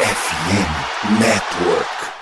[0.00, 2.17] FM Network.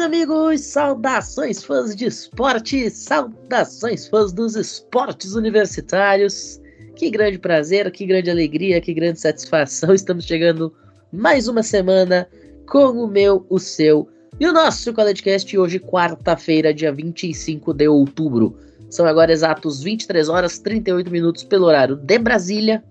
[0.00, 0.62] Amigos!
[0.62, 2.90] Saudações, fãs de esporte!
[2.90, 6.58] Saudações, fãs dos esportes universitários!
[6.96, 9.92] Que grande prazer, que grande alegria, que grande satisfação!
[9.94, 10.72] Estamos chegando
[11.12, 12.26] mais uma semana
[12.66, 14.08] com o meu, o seu
[14.40, 18.56] e o nosso CollegeCast hoje, quarta-feira, dia 25 de outubro.
[18.88, 22.82] São agora exatos 23 horas 38 minutos pelo horário de Brasília.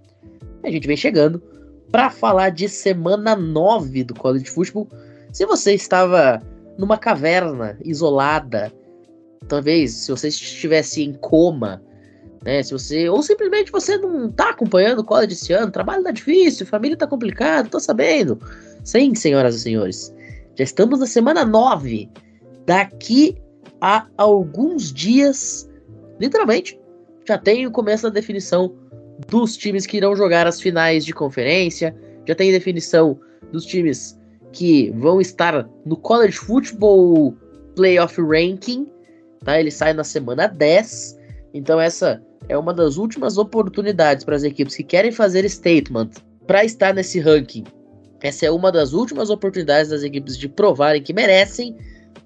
[0.63, 1.41] A gente vem chegando
[1.91, 4.87] para falar de semana 9 do College Football.
[5.33, 6.39] Se você estava
[6.79, 8.71] numa caverna isolada,
[9.49, 11.83] talvez se você estivesse em coma,
[12.41, 12.63] né?
[12.63, 16.65] Se você ou simplesmente você não tá acompanhando o college esse ano, trabalho tá difícil,
[16.65, 18.39] família tá complicado, tô sabendo.
[18.85, 20.15] Sim, senhoras e senhores.
[20.55, 22.09] Já estamos na semana 9.
[22.65, 23.35] Daqui
[23.81, 25.69] a alguns dias,
[26.17, 26.79] literalmente,
[27.27, 28.73] já tem o começo da definição
[29.27, 31.93] dos times que irão jogar as finais de conferência,
[32.25, 33.19] já tem definição
[33.51, 34.18] dos times
[34.51, 37.35] que vão estar no College Football
[37.75, 38.87] Playoff Ranking,
[39.43, 39.59] tá?
[39.59, 41.17] Ele sai na semana 10.
[41.53, 46.09] Então essa é uma das últimas oportunidades para as equipes que querem fazer statement
[46.47, 47.63] para estar nesse ranking.
[48.21, 51.75] Essa é uma das últimas oportunidades das equipes de provarem que merecem.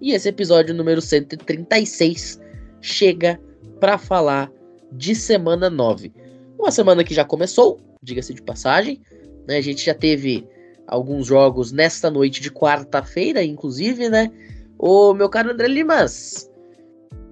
[0.02, 2.40] E esse episódio número 136
[2.82, 3.40] chega
[3.80, 4.52] para falar
[4.92, 6.12] de semana 9.
[6.58, 9.02] Uma semana que já começou, diga-se de passagem.
[9.48, 9.58] Né?
[9.58, 10.48] A gente já teve
[10.88, 14.32] alguns jogos nesta noite de quarta-feira, inclusive, né?
[14.78, 16.50] Ô, meu caro André Limas,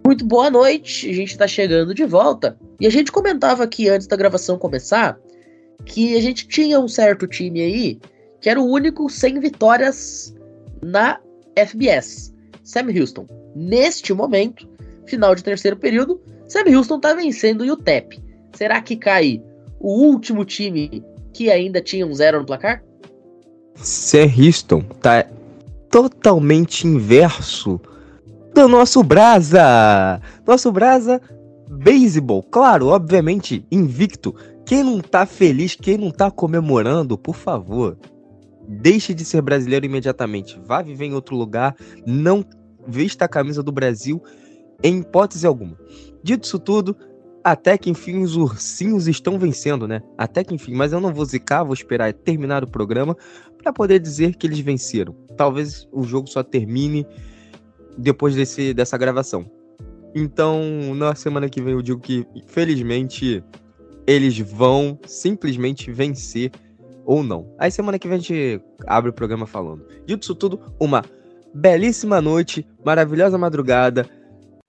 [0.05, 1.09] muito boa noite.
[1.09, 2.57] A gente tá chegando de volta.
[2.79, 5.19] E a gente comentava aqui antes da gravação começar
[5.85, 7.99] que a gente tinha um certo time aí
[8.39, 10.35] que era o único sem vitórias
[10.81, 11.19] na
[11.55, 13.27] FBS, Sam Houston.
[13.55, 14.67] Neste momento,
[15.05, 18.19] final de terceiro período, Sam Houston tá vencendo o UTEP.
[18.53, 19.41] Será que cai
[19.79, 21.03] o último time
[21.33, 22.83] que ainda tinha um zero no placar?
[24.37, 25.25] Houston tá
[25.89, 27.79] totalmente inverso
[28.53, 30.21] do nosso Brasa.
[30.45, 31.21] Nosso Brasa
[31.69, 34.35] beisebol, claro, obviamente invicto.
[34.65, 37.97] Quem não tá feliz, quem não tá comemorando, por favor,
[38.67, 40.59] deixe de ser brasileiro imediatamente.
[40.65, 42.45] Vá viver em outro lugar, não
[42.87, 44.21] vista a camisa do Brasil
[44.83, 45.77] em hipótese alguma.
[46.23, 46.95] Dito isso tudo,
[47.43, 50.01] até que enfim os ursinhos estão vencendo, né?
[50.17, 53.15] Até que enfim, mas eu não vou zicar, vou esperar terminar o programa
[53.61, 55.15] para poder dizer que eles venceram.
[55.37, 57.05] Talvez o jogo só termine
[57.97, 59.45] depois desse, dessa gravação.
[60.13, 60.61] Então,
[60.95, 63.43] na semana que vem eu digo que, felizmente,
[64.05, 66.51] eles vão simplesmente vencer
[67.05, 67.53] ou não.
[67.57, 69.85] Aí semana que vem a gente abre o programa falando.
[70.05, 71.03] Dito isso tudo, uma
[71.53, 74.07] belíssima noite, maravilhosa madrugada,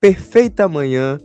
[0.00, 1.18] perfeita manhã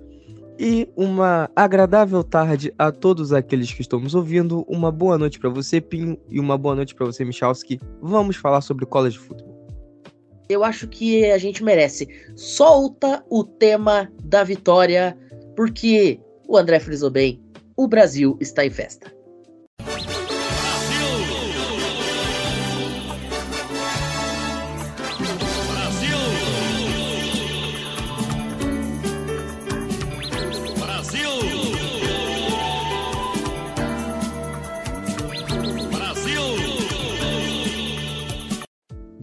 [0.60, 4.66] e uma agradável tarde a todos aqueles que estão nos ouvindo.
[4.68, 7.80] Uma boa noite para você, Pinho, e uma boa noite para você, Michalski.
[8.02, 9.56] Vamos falar sobre college football.
[10.50, 12.08] Eu acho que a gente merece.
[12.36, 15.18] Solta o tema da vitória,
[15.56, 17.42] porque o André frisou bem,
[17.76, 19.17] o Brasil está em festa.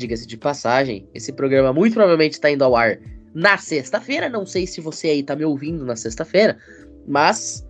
[0.04, 2.98] Diga-se de passagem, esse programa muito provavelmente está indo ao ar
[3.34, 4.28] na sexta-feira.
[4.28, 6.58] Não sei se você aí está me ouvindo na sexta-feira,
[7.08, 7.66] mas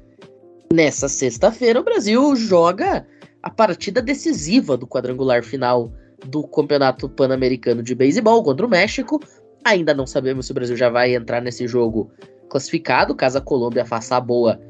[0.73, 3.06] nessa sexta-feira o Brasil joga
[3.43, 5.93] a partida decisiva do quadrangular final
[6.27, 9.21] do Campeonato Pan-Americano de Beisebol contra o México.
[9.65, 12.11] Ainda não sabemos se o Brasil já vai entrar nesse jogo
[12.50, 14.61] classificado, caso a Colômbia faça a boa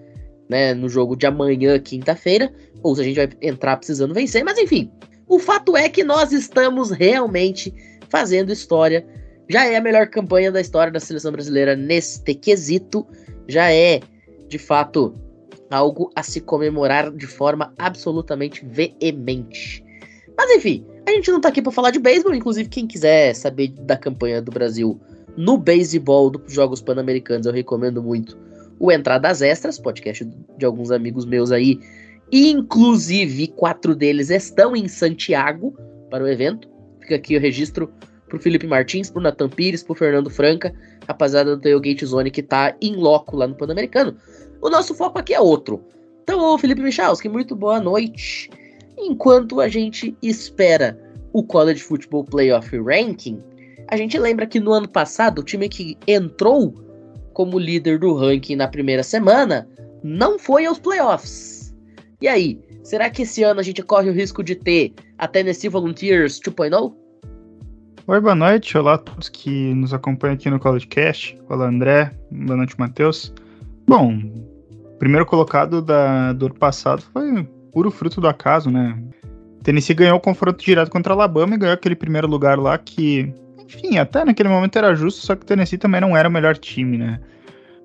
[0.48, 2.52] né, no jogo de amanhã, quinta-feira,
[2.82, 4.90] ou se a gente vai entrar precisando vencer, mas enfim,
[5.28, 7.72] o fato é que nós estamos realmente
[8.08, 9.06] fazendo história.
[9.48, 13.06] Já é a melhor campanha da história da seleção brasileira neste quesito.
[13.48, 14.00] Já é,
[14.48, 15.14] de fato,
[15.70, 19.84] algo a se comemorar de forma absolutamente veemente.
[20.36, 23.68] Mas enfim, a gente não tá aqui para falar de beisebol, inclusive quem quiser saber
[23.68, 25.00] da campanha do Brasil
[25.36, 28.38] no beisebol dos Jogos Pan-Americanos, eu recomendo muito
[28.78, 31.80] o Entradas Extras, podcast de alguns amigos meus aí
[32.32, 35.76] Inclusive, quatro deles estão em Santiago
[36.10, 36.68] para o evento.
[37.00, 37.92] Fica aqui o registro
[38.28, 40.74] pro Felipe Martins, pro Nathan Pires, pro Fernando Franca,
[41.06, 44.16] rapaziada do Tailgate Zone que tá em loco lá no Pan-Americano.
[44.60, 45.84] O nosso foco aqui é outro.
[46.22, 48.50] Então, Felipe Michalski, muito boa noite.
[48.96, 50.98] Enquanto a gente espera
[51.32, 53.42] o College Football Playoff Ranking,
[53.88, 56.74] a gente lembra que no ano passado o time que entrou
[57.34, 59.68] como líder do ranking na primeira semana
[60.02, 61.63] não foi aos playoffs.
[62.24, 65.68] E aí, será que esse ano a gente corre o risco de ter a Tennessee
[65.68, 66.94] Volunteers 2.0?
[68.06, 68.78] Oi, boa noite.
[68.78, 71.38] Olá a todos que nos acompanham aqui no College Cast.
[71.50, 72.10] Olá, André.
[72.30, 73.30] Boa noite, Matheus.
[73.86, 74.18] Bom,
[74.98, 78.98] primeiro colocado da, do ano passado foi puro fruto do acaso, né?
[79.62, 83.98] Tennessee ganhou o confronto direto contra Alabama e ganhou aquele primeiro lugar lá que, enfim,
[83.98, 87.20] até naquele momento era justo, só que Tennessee também não era o melhor time, né?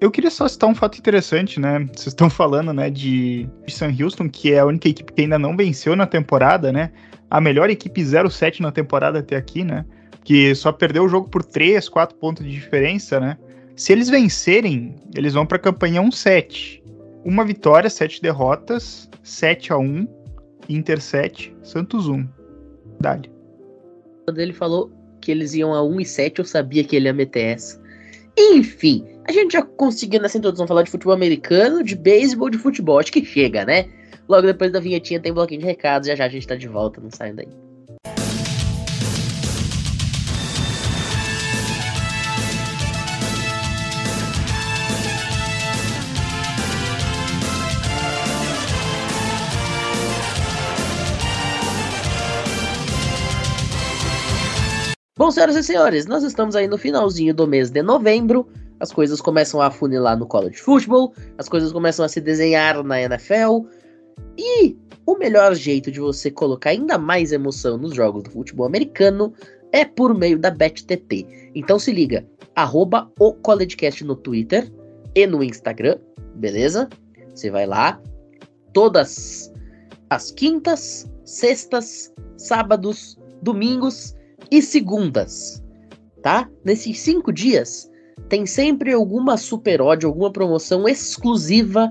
[0.02, 1.80] Eu queria só citar um fato interessante, né?
[1.94, 5.58] Vocês estão falando, né, de, Sam Houston, que é a única equipe que ainda não
[5.58, 6.92] venceu na temporada, né?
[7.30, 9.86] A melhor equipe 0-7 na temporada até aqui, né?
[10.24, 13.38] Que só perdeu o jogo por 3, 4 pontos de diferença, né?
[13.76, 16.82] Se eles vencerem, eles vão para a campanha 1-7.
[17.26, 20.08] Uma vitória, 7 derrotas, 7 a 1
[20.70, 22.28] Inter 7, Santos 1.
[23.02, 23.32] Dali.
[24.26, 27.14] Quando ele falou que eles iam a 1 e 7, eu sabia que ele ia
[27.14, 27.82] meter essa.
[28.38, 33.00] Enfim, a gente já conseguiu nessa introdução falar de futebol americano, de beisebol, de futebol.
[33.00, 33.86] Acho que chega, né?
[34.28, 36.68] Logo depois da vinhetinha tem um bloquinho de recados, já já a gente tá de
[36.68, 37.69] volta, não saiam daí.
[55.30, 58.48] Bom, senhoras e senhores, nós estamos aí no finalzinho do mês de novembro.
[58.80, 63.00] As coisas começam a afunilar no college football, as coisas começam a se desenhar na
[63.00, 63.68] NFL.
[64.36, 69.32] E o melhor jeito de você colocar ainda mais emoção nos jogos do futebol americano
[69.72, 71.52] é por meio da BetTT.
[71.54, 74.68] Então se liga, arroba o CollegeCast no Twitter
[75.14, 76.00] e no Instagram,
[76.38, 76.90] beleza?
[77.36, 78.02] Você vai lá,
[78.74, 79.54] todas
[80.10, 84.18] as quintas, sextas, sábados, domingos
[84.52, 85.64] e segundas,
[86.22, 86.50] tá?
[86.64, 87.90] Nesses cinco dias
[88.28, 91.90] tem sempre alguma super odd, alguma promoção exclusiva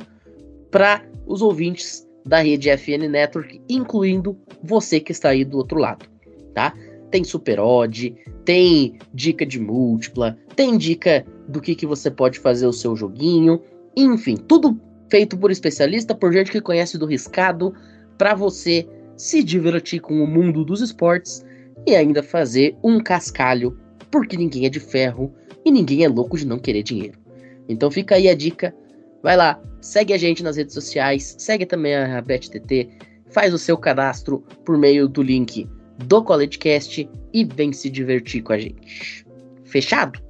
[0.70, 6.06] para os ouvintes da rede FN Network, incluindo você que está aí do outro lado,
[6.54, 6.74] tá?
[7.10, 8.14] Tem super odd,
[8.44, 13.62] tem dica de múltipla, tem dica do que, que você pode fazer o seu joguinho,
[13.96, 14.78] enfim, tudo
[15.10, 17.74] feito por especialista, por gente que conhece do riscado,
[18.18, 21.44] para você se divertir com o mundo dos esportes
[21.88, 23.78] e ainda fazer um cascalho,
[24.10, 27.18] porque ninguém é de ferro e ninguém é louco de não querer dinheiro.
[27.68, 28.74] Então fica aí a dica,
[29.22, 32.90] vai lá, segue a gente nas redes sociais, segue também a BetTT,
[33.30, 35.68] faz o seu cadastro por meio do link
[36.04, 39.26] do CollegeCast e vem se divertir com a gente.
[39.64, 40.20] Fechado?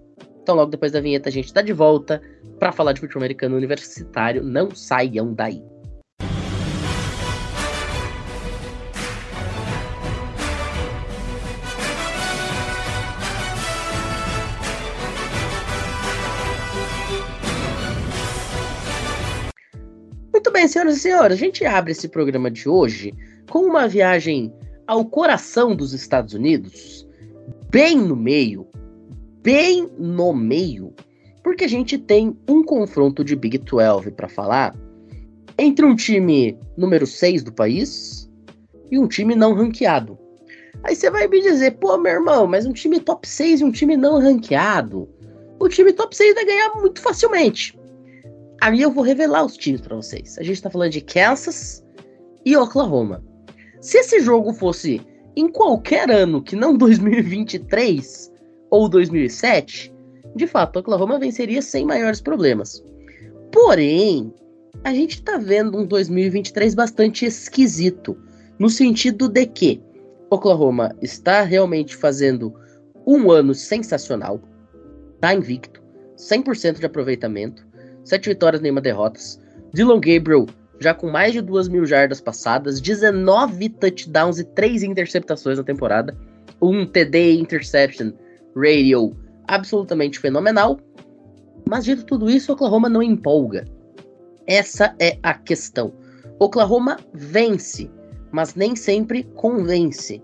[0.42, 2.22] Então logo depois da vinheta a gente tá de volta
[2.58, 5.62] para falar de futebol americano universitário, não saiam daí.
[20.58, 23.14] Bem, senhoras e senhores, a gente abre esse programa de hoje
[23.48, 24.52] com uma viagem
[24.88, 27.06] ao coração dos Estados Unidos,
[27.70, 28.66] bem no meio,
[29.40, 30.92] bem no meio,
[31.44, 34.74] porque a gente tem um confronto de Big 12 para falar
[35.56, 38.28] entre um time número 6 do país
[38.90, 40.18] e um time não ranqueado.
[40.82, 43.70] Aí você vai me dizer, pô, meu irmão, mas um time top 6 e um
[43.70, 45.08] time não ranqueado,
[45.60, 47.77] o time top 6 vai ganhar muito facilmente.
[48.60, 50.36] Aí eu vou revelar os times para vocês.
[50.38, 51.84] A gente tá falando de Kansas
[52.44, 53.22] e Oklahoma.
[53.80, 55.00] Se esse jogo fosse
[55.36, 58.32] em qualquer ano que não 2023
[58.70, 59.94] ou 2007,
[60.34, 62.84] de fato, Oklahoma venceria sem maiores problemas.
[63.52, 64.32] Porém,
[64.84, 68.16] a gente tá vendo um 2023 bastante esquisito,
[68.58, 69.82] no sentido de que
[70.30, 72.54] Oklahoma está realmente fazendo
[73.06, 74.40] um ano sensacional,
[75.20, 75.82] tá invicto,
[76.16, 77.66] 100% de aproveitamento,
[78.08, 79.40] 7 vitórias, nenhuma derrotas.
[79.72, 80.46] Dylan Gabriel
[80.80, 86.16] já com mais de 2 mil jardas passadas, 19 touchdowns e 3 interceptações na temporada.
[86.62, 88.12] Um TD interception
[88.54, 90.78] radio absolutamente fenomenal.
[91.68, 93.64] Mas dito tudo isso, Oklahoma não empolga.
[94.46, 95.92] Essa é a questão.
[96.38, 97.90] Oklahoma vence,
[98.30, 100.22] mas nem sempre convence.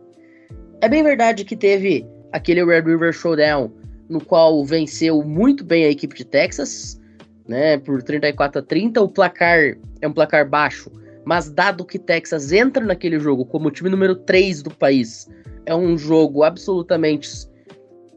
[0.80, 3.70] É bem verdade que teve aquele Red River Showdown,
[4.08, 7.00] no qual venceu muito bem a equipe de Texas,
[7.46, 9.02] né, por 34 a 30.
[9.02, 10.90] O placar é um placar baixo,
[11.24, 15.28] mas dado que Texas entra naquele jogo como o time número 3 do país,
[15.66, 17.28] é um jogo absolutamente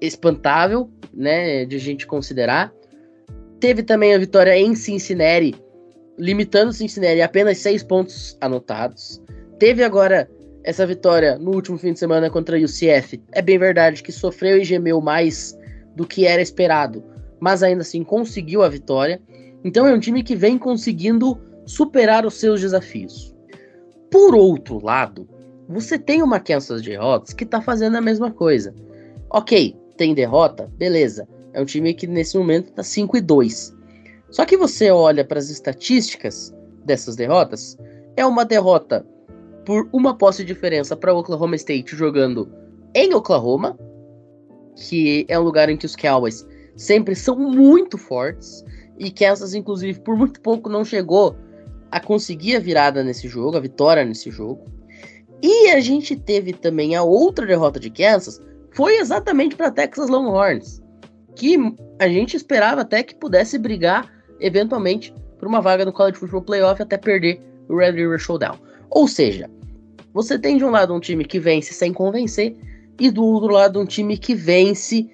[0.02, 2.72] espantável, né, de a gente considerar.
[3.60, 5.56] Teve também a vitória em Cincinnati,
[6.18, 9.22] limitando Cincinnati a apenas seis pontos anotados.
[9.58, 10.30] Teve agora
[10.64, 13.22] essa vitória no último fim de semana contra a UCF.
[13.32, 15.58] É bem verdade que sofreu e gemeu mais
[15.96, 17.04] do que era esperado,
[17.40, 19.22] mas ainda assim conseguiu a vitória.
[19.64, 23.36] Então é um time que vem conseguindo superar os seus desafios.
[24.10, 25.28] Por outro lado,
[25.68, 28.74] você tem uma Kansas Jayhawks que tá fazendo a mesma coisa.
[29.30, 31.28] Ok, tem derrota, beleza.
[31.54, 33.76] É um time que nesse momento tá 5 e 2.
[34.30, 37.78] Só que você olha para as estatísticas dessas derrotas,
[38.16, 39.06] é uma derrota
[39.66, 42.50] por uma posse de diferença para Oklahoma State jogando
[42.94, 43.78] em Oklahoma,
[44.76, 46.48] que é um lugar em que os Cowboys
[46.78, 48.64] sempre são muito fortes
[48.98, 51.36] e Kansas inclusive por muito pouco não chegou
[51.92, 54.66] a conseguir a virada nesse jogo, a vitória nesse jogo.
[55.42, 58.42] E a gente teve também a outra derrota de Kansas,
[58.72, 60.82] foi exatamente para Texas Longhorns,
[61.36, 61.58] que
[62.00, 66.82] a gente esperava até que pudesse brigar eventualmente por uma vaga no College Football Playoff
[66.82, 68.58] até perder o Red River Showdown.
[68.90, 69.50] Ou seja,
[70.14, 72.56] você tem de um lado um time que vence sem convencer
[73.00, 75.10] e do outro lado um time que vence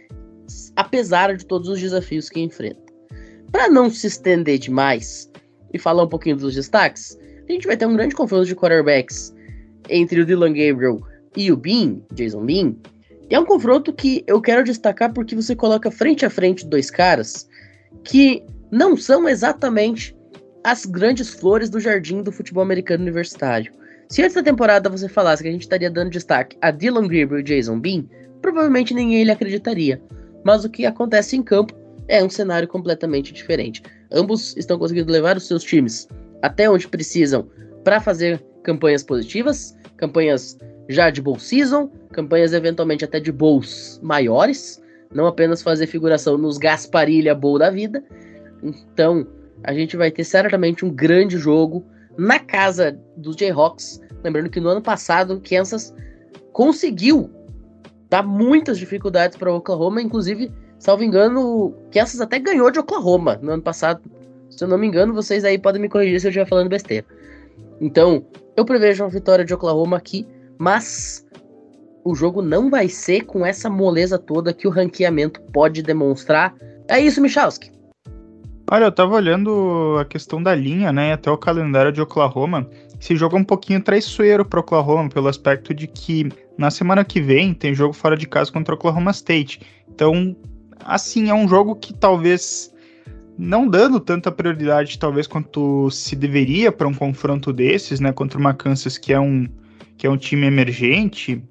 [0.76, 2.82] apesar de todos os desafios que enfrenta.
[3.52, 5.32] Para não se estender demais
[5.74, 9.34] e falar um pouquinho dos destaques, a gente vai ter um grande confronto de quarterbacks
[9.90, 11.02] entre o Dylan Gabriel
[11.36, 12.76] e o Bean, Jason Bean.
[13.30, 16.90] E é um confronto que eu quero destacar porque você coloca frente a frente dois
[16.90, 17.48] caras
[18.04, 20.16] que não são exatamente
[20.64, 23.72] as grandes flores do jardim do futebol americano universitário.
[24.10, 27.40] Se antes da temporada você falasse que a gente estaria dando destaque a Dylan Gabriel
[27.40, 28.06] e Jason Bean,
[28.42, 30.02] provavelmente ninguém lhe acreditaria.
[30.44, 31.74] Mas o que acontece em campo
[32.08, 33.82] é um cenário completamente diferente.
[34.12, 36.08] Ambos estão conseguindo levar os seus times
[36.42, 37.48] até onde precisam
[37.84, 40.58] para fazer campanhas positivas, campanhas
[40.90, 44.82] já de bowl season, campanhas eventualmente até de bowls maiores,
[45.14, 48.04] não apenas fazer figuração nos Gasparilha Bowl da vida.
[48.62, 49.28] Então,
[49.64, 51.86] a gente vai ter certamente um grande jogo
[52.18, 54.02] na casa dos Jayhawks.
[54.24, 55.94] Lembrando que no ano passado, Kansas
[56.52, 57.30] conseguiu
[58.14, 63.64] dar muitas dificuldades para Oklahoma, inclusive, salvo engano, Kansas até ganhou de Oklahoma no ano
[63.64, 64.04] passado.
[64.52, 67.08] Se eu não me engano, vocês aí podem me corrigir se eu estiver falando besteira.
[67.82, 68.24] Então,
[68.56, 70.28] eu prevejo uma vitória de Oklahoma aqui,
[70.60, 71.26] mas
[72.04, 76.54] o jogo não vai ser com essa moleza toda que o ranqueamento pode demonstrar.
[76.88, 77.72] É isso, Michalski.
[78.70, 82.70] Olha, eu tava olhando a questão da linha, né, até o calendário de Oklahoma.
[83.04, 87.20] Esse jogo é um pouquinho traiçoeiro para Oklahoma, pelo aspecto de que na semana que
[87.20, 89.60] vem tem jogo fora de casa contra Oklahoma State.
[89.94, 90.34] Então,
[90.80, 92.74] assim, é um jogo que talvez
[93.38, 98.14] não dando tanta prioridade, talvez, quanto se deveria para um confronto desses, né?
[98.14, 99.50] Contra uma Kansas que é um,
[99.98, 101.44] que é um time emergente.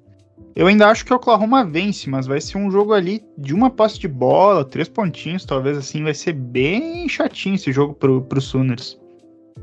[0.55, 3.69] Eu ainda acho que o Oklahoma vence, mas vai ser um jogo ali de uma
[3.69, 8.41] posse de bola, três pontinhos, talvez assim, vai ser bem chatinho esse jogo pro, pro
[8.41, 8.99] Sooners.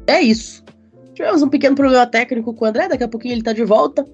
[0.07, 0.63] É isso.
[1.21, 4.07] Tivemos um pequeno problema técnico com o André, daqui a pouquinho ele tá de volta.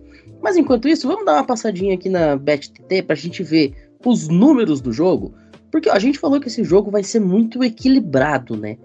[0.43, 3.73] Mas enquanto isso, vamos dar uma passadinha aqui na BetTT pra gente ver
[4.05, 5.33] os números do jogo.
[5.71, 8.77] Porque ó, a gente falou que esse jogo vai ser muito equilibrado, né?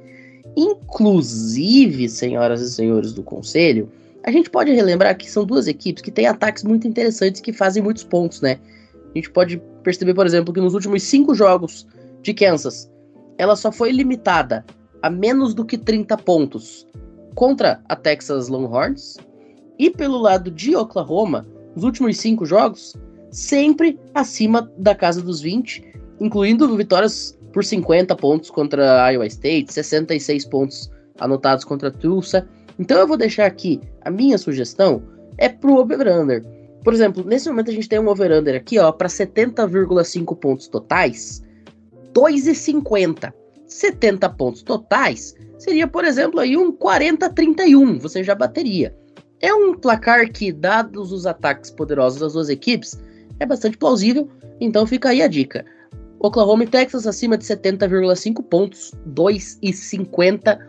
[0.56, 3.90] Inclusive, senhoras e senhores do conselho,
[4.24, 7.82] a gente pode relembrar que são duas equipes que têm ataques muito interessantes que fazem
[7.82, 8.60] muitos pontos, né?
[9.16, 11.88] A gente pode perceber, por exemplo, que nos últimos cinco jogos
[12.22, 12.88] de Kansas,
[13.40, 14.64] ela só foi limitada
[15.02, 16.86] a menos do que 30 pontos
[17.36, 19.18] contra a Texas Longhorns.
[19.78, 22.96] E pelo lado de Oklahoma, nos últimos cinco jogos,
[23.32, 30.46] sempre acima da casa dos 20 incluindo vitórias por 50 pontos contra Iowa State, 66
[30.46, 32.48] pontos anotados contra Tulsa.
[32.80, 35.04] Então eu vou deixar aqui a minha sugestão
[35.38, 36.46] é pro over-under.
[36.84, 41.44] Por exemplo, nesse momento a gente tem um over-under aqui, ó, para 70,5 pontos totais,
[42.14, 43.34] 2,50.
[43.66, 48.96] 70 pontos totais seria, por exemplo, aí um 40-31, você já bateria.
[49.40, 53.00] É um placar que, dados os ataques poderosos das duas equipes,
[53.40, 54.28] é bastante plausível,
[54.60, 55.64] então fica aí a dica.
[56.20, 60.60] Oklahoma e Texas acima de 70,5 pontos, 2,50.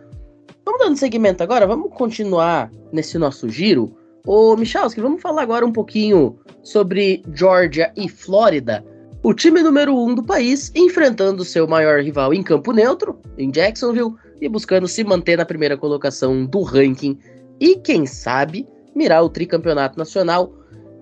[0.65, 3.95] Vamos dando segmento agora, vamos continuar nesse nosso giro.
[4.25, 8.85] Ô Michalski, vamos falar agora um pouquinho sobre Georgia e Flórida.
[9.23, 13.51] O time número 1 um do país enfrentando seu maior rival em campo neutro, em
[13.51, 17.17] Jacksonville, e buscando se manter na primeira colocação do ranking
[17.59, 20.53] e, quem sabe, mirar o tricampeonato nacional.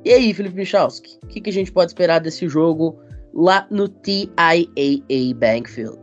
[0.06, 3.00] E aí, Felipe Michalski, o que, que a gente pode esperar desse jogo
[3.34, 5.98] lá no TIAA Bankfield.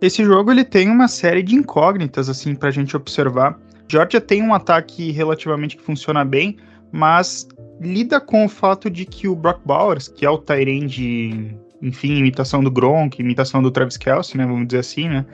[0.00, 3.58] Esse jogo ele tem uma série de incógnitas assim para a gente observar.
[3.88, 6.56] Georgia tem um ataque relativamente que funciona bem,
[6.90, 7.46] mas
[7.80, 12.62] lida com o fato de que o Brock Bowers, que é o Tyrande enfim, imitação
[12.62, 15.24] do Gronk, imitação do Travis Kelce, né, vamos dizer assim, né,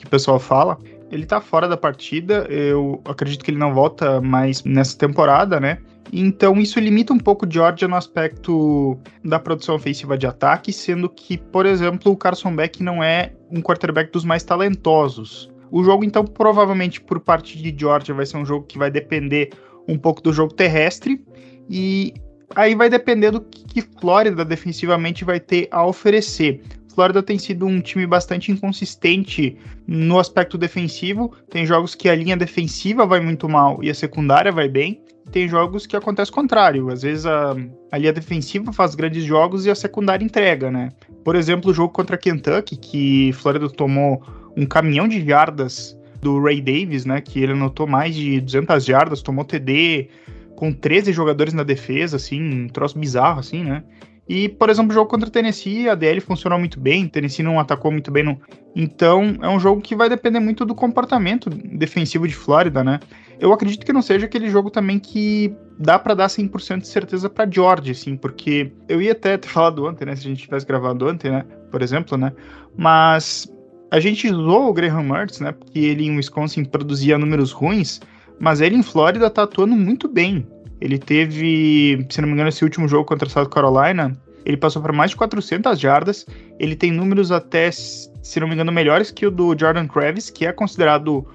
[0.00, 0.78] que o pessoal fala.
[1.10, 5.78] Ele tá fora da partida, eu acredito que ele não volta mais nessa temporada, né?
[6.12, 11.36] Então isso limita um pouco Georgia no aspecto da produção ofensiva de ataque, sendo que,
[11.36, 15.50] por exemplo, o Carson Beck não é um quarterback dos mais talentosos.
[15.70, 19.50] O jogo, então, provavelmente por parte de Georgia vai ser um jogo que vai depender
[19.86, 21.24] um pouco do jogo terrestre
[21.68, 22.14] e
[22.56, 26.60] aí vai depender do que Flórida defensivamente vai ter a oferecer.
[26.94, 29.56] Flórida tem sido um time bastante inconsistente
[29.86, 31.32] no aspecto defensivo.
[31.48, 35.00] Tem jogos que a linha defensiva vai muito mal e a secundária vai bem.
[35.30, 36.90] Tem jogos que acontece o contrário.
[36.90, 37.54] Às vezes a,
[37.92, 40.90] a linha defensiva faz grandes jogos e a secundária entrega, né?
[41.24, 44.22] Por exemplo, o jogo contra Kentucky, que Flórida tomou
[44.56, 47.20] um caminhão de jardas do Ray Davis, né?
[47.20, 50.08] Que ele anotou mais de 200 jardas, tomou TD
[50.56, 53.82] com 13 jogadores na defesa, assim, um troço bizarro, assim, né?
[54.30, 57.90] E, por exemplo, o jogo contra Tennessee, a DL funcionou muito bem, Tennessee não atacou
[57.90, 58.22] muito bem.
[58.22, 58.40] No...
[58.76, 63.00] Então, é um jogo que vai depender muito do comportamento defensivo de Flórida, né?
[63.40, 67.28] Eu acredito que não seja aquele jogo também que dá para dar 100% de certeza
[67.28, 70.64] para George, assim, porque eu ia até ter falado ontem, né, se a gente tivesse
[70.64, 72.32] gravado ontem, né, por exemplo, né,
[72.76, 73.52] mas
[73.90, 78.00] a gente usou o Graham Mertz, né, porque ele em Wisconsin produzia números ruins,
[78.38, 80.46] mas ele em Flórida tá atuando muito bem.
[80.80, 84.80] Ele teve, se não me engano, esse último jogo contra a South Carolina, ele passou
[84.80, 86.26] para mais de 400 jardas.
[86.58, 90.46] Ele tem números até, se não me engano, melhores que o do Jordan Travis, que
[90.46, 91.26] é considerado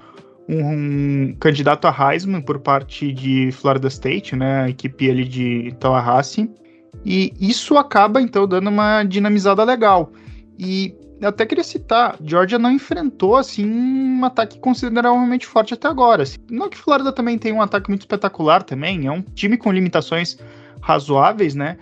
[0.48, 5.74] um, um candidato a Heisman por parte de Florida State, né, a equipe ali de
[5.78, 6.50] Tallahassee.
[7.04, 10.12] E isso acaba então dando uma dinamizada legal.
[10.58, 16.22] E eu até queria citar, Georgia não enfrentou assim um ataque consideravelmente forte até agora.
[16.22, 19.72] Assim, não que Florida também tem um ataque muito espetacular também, é um time com
[19.72, 20.38] limitações
[20.80, 21.78] razoáveis, né?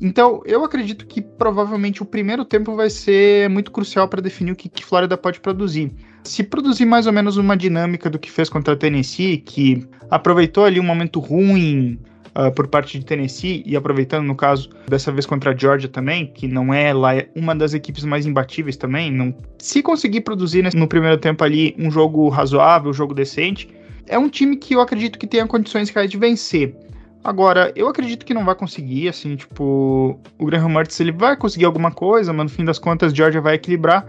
[0.00, 4.56] Então, eu acredito que provavelmente o primeiro tempo vai ser muito crucial para definir o
[4.56, 5.92] que, que Flórida pode produzir.
[6.22, 10.64] Se produzir mais ou menos uma dinâmica do que fez contra a Tennessee, que aproveitou
[10.64, 11.98] ali um momento ruim
[12.38, 16.26] uh, por parte de Tennessee, e aproveitando no caso dessa vez contra a Georgia também,
[16.26, 20.86] que não é lá uma das equipes mais imbatíveis também, não se conseguir produzir no
[20.86, 23.68] primeiro tempo ali um jogo razoável, um jogo decente,
[24.06, 26.74] é um time que eu acredito que tenha condições de vencer.
[27.22, 31.64] Agora, eu acredito que não vai conseguir, assim, tipo, o Graham Mertz ele vai conseguir
[31.64, 34.06] alguma coisa, mas no fim das contas Georgia vai equilibrar.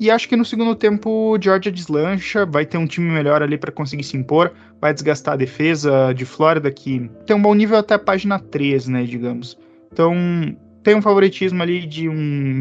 [0.00, 3.72] E acho que no segundo tempo Georgia deslancha, vai ter um time melhor ali para
[3.72, 7.94] conseguir se impor, vai desgastar a defesa de Flórida, que tem um bom nível até
[7.94, 9.58] a página 3, né, digamos.
[9.92, 10.14] Então,
[10.84, 12.14] tem um favoritismo ali de um,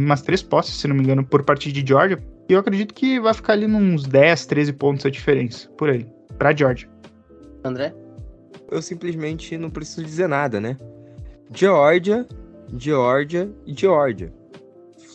[0.03, 2.19] umas três posses, se não me engano, por parte de Georgia.
[2.49, 6.07] E eu acredito que vai ficar ali nos 10, 13 pontos a diferença, por aí,
[6.37, 6.89] pra Georgia.
[7.63, 7.93] André?
[8.71, 10.77] Eu simplesmente não preciso dizer nada, né?
[11.53, 12.27] Georgia,
[12.75, 14.33] Georgia e Georgia.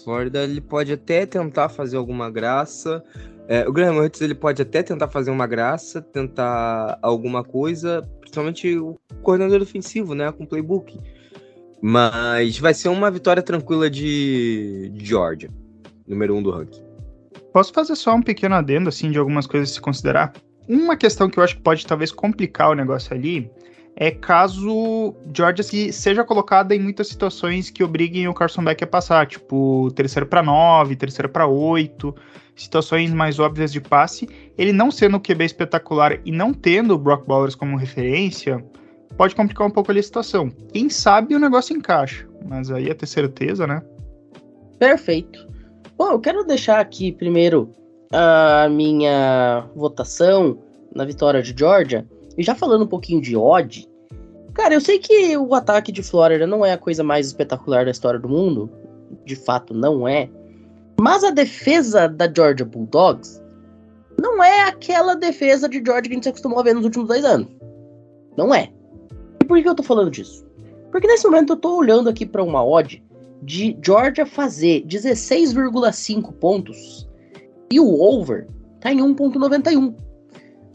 [0.05, 3.03] Flórida ele pode até tentar fazer alguma graça.
[3.49, 8.79] É, o Graham Mertz ele pode até tentar fazer uma graça, tentar alguma coisa, principalmente
[8.79, 10.99] o coordenador ofensivo, né, com playbook.
[11.81, 15.51] Mas vai ser uma vitória tranquila de, de Georgia,
[16.07, 16.83] número um do ranking.
[17.53, 20.33] Posso fazer só um pequeno adendo assim de algumas coisas a se considerar?
[20.69, 23.51] Uma questão que eu acho que pode talvez complicar o negócio ali
[23.95, 29.27] é caso Georgia seja colocada em muitas situações que obriguem o Carson Beck a passar,
[29.27, 32.15] tipo terceiro para nove, terceiro para oito,
[32.57, 34.27] situações mais óbvias de passe.
[34.57, 38.65] Ele não sendo o QB espetacular e não tendo o Brock Bowers como referência,
[39.17, 40.51] pode complicar um pouco ali a situação.
[40.73, 43.83] Quem sabe o negócio encaixa, mas aí é ter certeza, né?
[44.79, 45.47] Perfeito.
[45.99, 47.71] Bom, eu quero deixar aqui primeiro
[48.11, 50.59] a minha votação
[50.95, 52.07] na vitória de Georgia.
[52.37, 53.89] E já falando um pouquinho de odd,
[54.55, 57.91] cara, eu sei que o ataque de Flórida não é a coisa mais espetacular da
[57.91, 58.71] história do mundo,
[59.25, 60.29] de fato não é.
[61.01, 63.43] Mas a defesa da Georgia Bulldogs
[64.21, 67.09] não é aquela defesa de Georgia que a gente se acostumou a ver nos últimos
[67.09, 67.49] dois anos.
[68.37, 68.71] Não é.
[69.41, 70.47] E por que eu tô falando disso?
[70.91, 73.03] Porque nesse momento eu tô olhando aqui para uma odd
[73.43, 77.09] de Georgia fazer 16,5 pontos
[77.71, 78.47] e o over
[78.81, 79.95] tá em 1.91.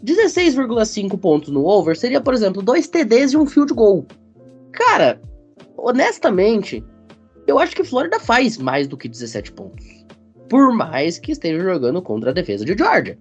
[0.03, 4.05] 16,5 pontos no over seria, por exemplo, dois TDs e um field goal.
[4.71, 5.19] Cara,
[5.75, 6.83] honestamente,
[7.47, 9.85] eu acho que Flórida faz mais do que 17 pontos.
[10.49, 13.17] Por mais que esteja jogando contra a defesa de Georgia.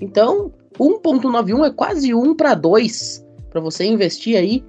[0.00, 4.64] Então, 1.91 é quase 1 para 2 para você investir aí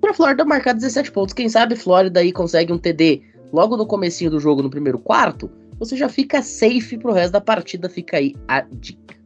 [0.00, 1.34] para Flórida marcar 17 pontos.
[1.34, 5.50] Quem sabe Flórida aí consegue um TD logo no comecinho do jogo no primeiro quarto,
[5.78, 9.19] você já fica safe pro resto da partida, fica aí a dica.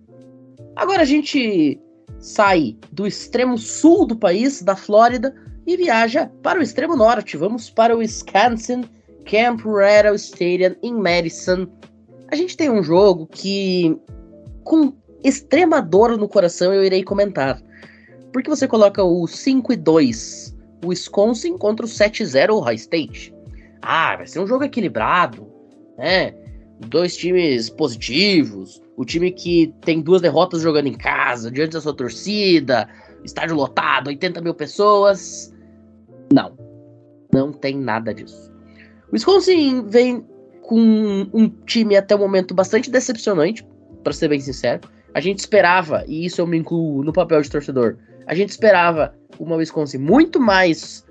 [0.76, 1.80] Agora a gente
[2.18, 5.34] sai do extremo sul do país, da Flórida,
[5.66, 7.36] e viaja para o extremo norte.
[7.36, 8.84] Vamos para o Wisconsin
[9.24, 11.66] Camp Rattle Stadium em Madison.
[12.28, 13.96] A gente tem um jogo que,
[14.62, 17.62] com extrema dor no coração, eu irei comentar.
[18.32, 23.34] Porque você coloca o 5 e 2, o Wisconsin contra o 7-0 o High State.
[23.80, 25.46] Ah, vai ser um jogo equilibrado,
[25.96, 26.34] né?
[26.88, 31.94] Dois times positivos, o time que tem duas derrotas jogando em casa, diante da sua
[31.94, 32.88] torcida,
[33.24, 35.52] estádio lotado, 80 mil pessoas.
[36.32, 36.56] Não,
[37.32, 38.52] não tem nada disso.
[39.08, 40.24] O Wisconsin vem
[40.62, 43.66] com um time até o momento bastante decepcionante,
[44.02, 44.88] para ser bem sincero.
[45.12, 49.14] A gente esperava, e isso eu me incluo no papel de torcedor, a gente esperava
[49.38, 51.04] uma Wisconsin muito mais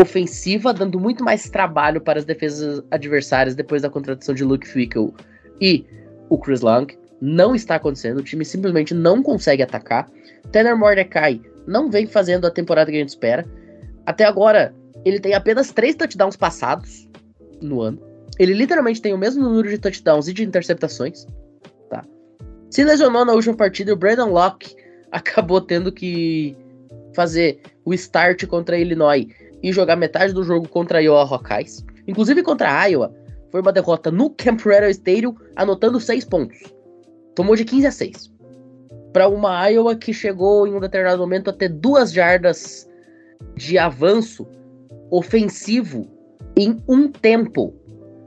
[0.00, 5.12] ofensiva, dando muito mais trabalho para as defesas adversárias depois da contratação de Luke Fickle
[5.60, 5.84] e
[6.28, 6.86] o Chris Long.
[7.20, 10.10] Não está acontecendo, o time simplesmente não consegue atacar.
[10.50, 13.46] Tanner Mordecai não vem fazendo a temporada que a gente espera.
[14.06, 17.08] Até agora, ele tem apenas três touchdowns passados
[17.60, 18.00] no ano.
[18.38, 21.26] Ele literalmente tem o mesmo número de touchdowns e de interceptações.
[21.90, 22.04] Tá?
[22.70, 24.74] Se lesionou na última partida, o Brandon Locke
[25.12, 26.56] acabou tendo que
[27.14, 29.26] fazer o start contra Illinois
[29.62, 31.84] e jogar metade do jogo contra a Iowa Hawkeyes.
[32.06, 33.14] Inclusive contra a Iowa,
[33.50, 36.58] foi uma derrota no Camp Rattle Stadium, anotando 6 pontos.
[37.34, 38.32] Tomou de 15 a 6.
[39.12, 42.88] Para uma Iowa que chegou em um determinado momento a ter duas jardas
[43.56, 44.46] de avanço
[45.10, 46.06] ofensivo
[46.56, 47.74] em um tempo.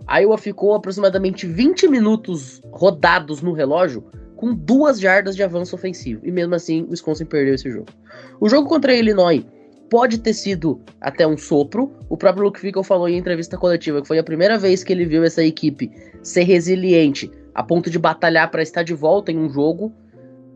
[0.06, 4.04] A Iowa ficou aproximadamente 20 minutos rodados no relógio
[4.36, 6.20] com duas jardas de avanço ofensivo.
[6.24, 7.88] E mesmo assim, o Wisconsin perdeu esse jogo.
[8.42, 9.46] O jogo contra Illinois
[9.90, 11.94] pode ter sido até um sopro.
[12.10, 15.06] O próprio Luke Fickle falou em entrevista coletiva que foi a primeira vez que ele
[15.06, 15.90] viu essa equipe
[16.22, 19.94] ser resiliente a ponto de batalhar para estar de volta em um jogo.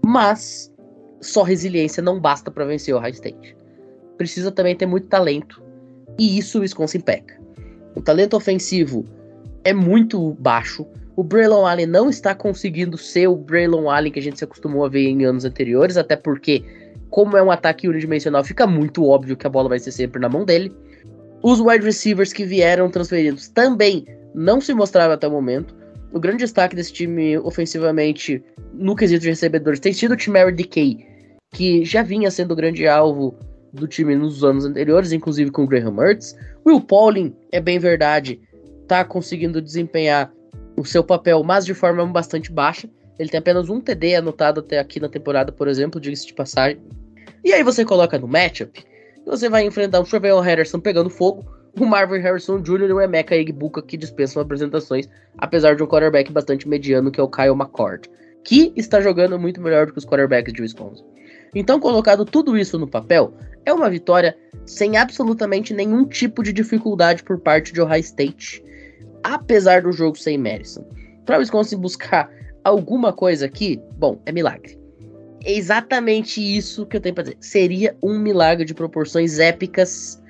[0.05, 0.73] Mas
[1.21, 3.55] só resiliência não basta para vencer o High State.
[4.17, 5.61] Precisa também ter muito talento.
[6.17, 7.39] E isso o Wisconsin peca.
[7.95, 9.05] O talento ofensivo
[9.63, 10.85] é muito baixo.
[11.15, 14.85] O Braylon Allen não está conseguindo ser o Braylon Allen que a gente se acostumou
[14.85, 16.63] a ver em anos anteriores, até porque,
[17.09, 20.29] como é um ataque unidimensional, fica muito óbvio que a bola vai ser sempre na
[20.29, 20.71] mão dele.
[21.41, 25.75] Os wide receivers que vieram transferidos também não se mostraram até o momento.
[26.11, 28.43] O grande destaque desse time ofensivamente
[28.73, 31.05] no quesito de recebedores tem sido o Timary Decay,
[31.51, 33.35] que já vinha sendo o grande alvo
[33.73, 36.35] do time nos anos anteriores, inclusive com o Graham Mertz.
[36.65, 38.39] Will Pauling, é bem verdade,
[38.87, 40.31] tá conseguindo desempenhar
[40.77, 42.89] o seu papel, mas de forma bastante baixa.
[43.19, 46.79] Ele tem apenas um TD anotado até aqui na temporada, por exemplo, diga-se de passagem.
[47.43, 48.83] E aí você coloca no matchup,
[49.25, 51.45] você vai enfrentar o Trevor Harrison pegando fogo,
[51.83, 52.89] o Marvin Harrison Jr.
[52.89, 57.23] e o Emeka Egbuka que dispensam apresentações, apesar de um quarterback bastante mediano que é
[57.23, 58.09] o Kyle McCord,
[58.43, 61.03] que está jogando muito melhor do que os quarterbacks de Wisconsin.
[61.55, 63.33] Então, colocado tudo isso no papel,
[63.65, 68.63] é uma vitória sem absolutamente nenhum tipo de dificuldade por parte de Ohio State
[69.23, 70.85] apesar do jogo ser em Madison.
[71.25, 72.29] Para Wisconsin buscar
[72.63, 74.79] alguma coisa aqui, bom, é milagre.
[75.43, 77.37] É exatamente isso que eu tenho para dizer.
[77.39, 80.21] Seria um milagre de proporções épicas,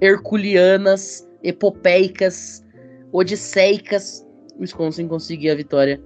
[0.00, 2.64] herculeanas, epopeicas,
[3.12, 4.26] odisseicas.
[4.60, 6.00] Wisconsin conseguir a vitória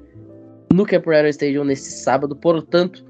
[0.73, 2.37] no Capoeira Stadium nesse sábado.
[2.37, 3.05] Portanto,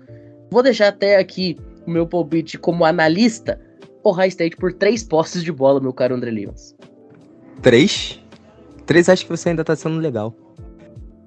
[0.51, 3.61] vou deixar até aqui o meu palpite como analista.
[4.05, 6.55] Ohio State por três posses de bola, meu caro André Lima.
[7.61, 8.21] Três?
[8.87, 10.35] Três acho que você ainda tá sendo legal.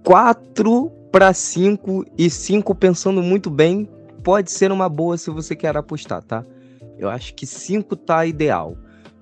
[0.04, 3.90] Quatro para cinco e cinco pensando muito bem
[4.24, 6.46] pode ser uma boa se você quer apostar, tá?
[6.98, 8.78] Eu acho que cinco tá ideal.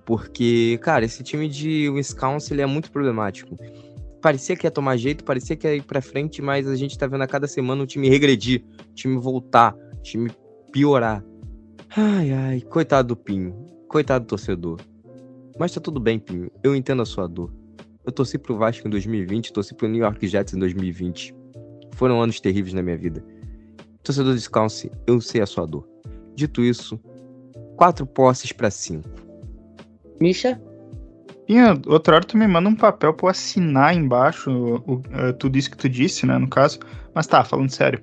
[0.05, 3.57] Porque, cara, esse time de Wisconsin ele é muito problemático.
[4.21, 7.07] Parecia que ia tomar jeito, parecia que ia ir pra frente, mas a gente tá
[7.07, 10.31] vendo a cada semana o time regredir, o time voltar, o time
[10.71, 11.23] piorar.
[11.95, 13.53] Ai, ai, coitado do Pinho,
[13.87, 14.79] coitado do torcedor.
[15.59, 17.53] Mas tá tudo bem, Pinho, eu entendo a sua dor.
[18.05, 21.33] Eu torci pro Vasco em 2020, torci pro New York Jets em 2020.
[21.95, 23.23] Foram anos terríveis na minha vida.
[24.03, 25.87] Torcedor descalce, eu sei a sua dor.
[26.35, 26.99] Dito isso,
[27.77, 29.22] quatro posses para cinco.
[30.19, 30.61] Misha?
[31.45, 35.33] Pinha, outra hora tu me manda um papel pra eu assinar embaixo o, o, é,
[35.33, 36.79] tudo isso que tu disse, né, no caso.
[37.13, 38.01] Mas tá, falando sério.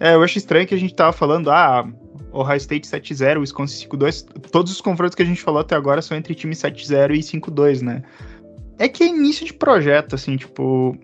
[0.00, 1.88] É, eu acho estranho que a gente tava falando, ah,
[2.32, 4.50] Ohio State 7-0, Wisconsin 5-2.
[4.50, 7.82] Todos os confrontos que a gente falou até agora são entre time 7-0 e 5-2,
[7.82, 8.02] né?
[8.78, 10.96] É que é início de projeto, assim, tipo.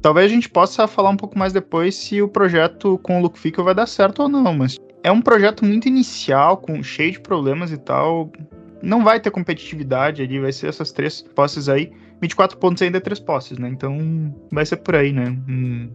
[0.00, 3.38] Talvez a gente possa falar um pouco mais depois se o projeto com o Luke
[3.38, 7.20] Fickle vai dar certo ou não, mas é um projeto muito inicial, com cheio de
[7.20, 8.30] problemas e tal.
[8.82, 11.92] Não vai ter competitividade ali, vai ser essas três posses aí.
[12.20, 13.68] 24 pontos ainda é três posses, né?
[13.68, 15.36] Então vai ser por aí, né?
[15.48, 15.90] Um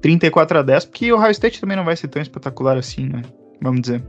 [0.00, 3.22] 34 a 10, porque o Ohio State também não vai ser tão espetacular assim, né?
[3.60, 4.02] Vamos dizer.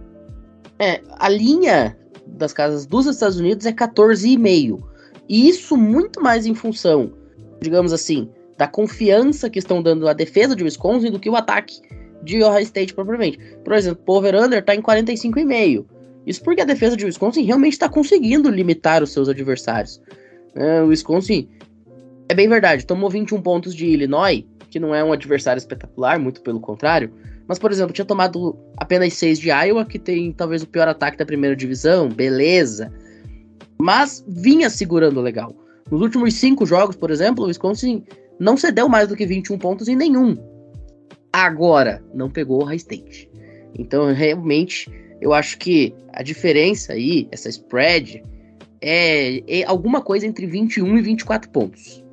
[0.77, 4.79] É, a linha das casas dos Estados Unidos é 14,5.
[5.27, 7.11] E isso muito mais em função,
[7.61, 11.81] digamos assim, da confiança que estão dando a defesa de Wisconsin do que o ataque
[12.23, 13.37] de Ohio State propriamente.
[13.63, 15.85] Por exemplo, o over-under tá em 45,5.
[16.29, 19.99] Isso porque a defesa de Wisconsin realmente está conseguindo limitar os seus adversários.
[20.53, 21.49] É, o Wisconsin,
[22.29, 26.41] é bem verdade, tomou 21 pontos de Illinois, que não é um adversário espetacular, muito
[26.41, 27.11] pelo contrário.
[27.47, 31.17] Mas, por exemplo, tinha tomado apenas 6 de Iowa, que tem talvez o pior ataque
[31.17, 32.93] da primeira divisão, beleza.
[33.79, 35.55] Mas vinha segurando legal.
[35.89, 38.03] Nos últimos 5 jogos, por exemplo, o Wisconsin
[38.39, 40.37] não cedeu mais do que 21 pontos em nenhum.
[41.33, 43.27] Agora, não pegou o High State.
[43.73, 48.23] Então, realmente, eu acho que a diferença aí, essa spread,
[48.81, 52.03] é, é alguma coisa entre 21 e 24 pontos.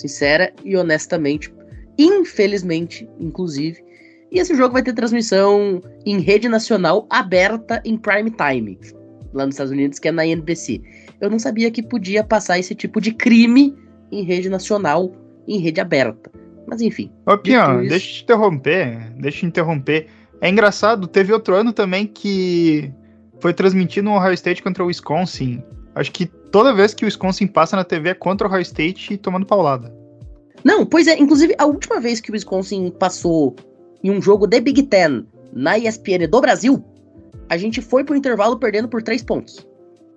[0.00, 1.52] Sincera e honestamente,
[1.98, 3.84] infelizmente, inclusive.
[4.30, 8.78] E esse jogo vai ter transmissão em rede nacional aberta em prime time,
[9.32, 10.82] lá nos Estados Unidos, que é na NBC.
[11.20, 13.74] Eu não sabia que podia passar esse tipo de crime
[14.10, 15.12] em rede nacional,
[15.46, 16.30] em rede aberta.
[16.66, 17.10] Mas enfim.
[17.24, 17.90] Ô, Pian, isso...
[17.90, 19.12] deixa eu te interromper.
[19.14, 20.06] Deixa eu te interromper.
[20.40, 22.92] É engraçado, teve outro ano também que
[23.40, 25.62] foi transmitido no Ohio State contra o Wisconsin.
[25.94, 29.16] Acho que toda vez que o Wisconsin passa na TV é contra o Ohio State
[29.16, 29.92] tomando paulada.
[30.62, 33.54] Não, pois é, inclusive a última vez que o Wisconsin passou
[34.02, 36.84] em um jogo de Big Ten na ESPN do Brasil,
[37.48, 39.66] a gente foi pro intervalo perdendo por 3 pontos.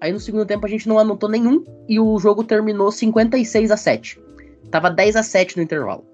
[0.02, 3.78] Aí no segundo tempo a gente não anotou nenhum e o jogo terminou 56 a
[3.78, 4.20] 7.
[4.72, 6.06] Tava 10 a 7 no intervalo.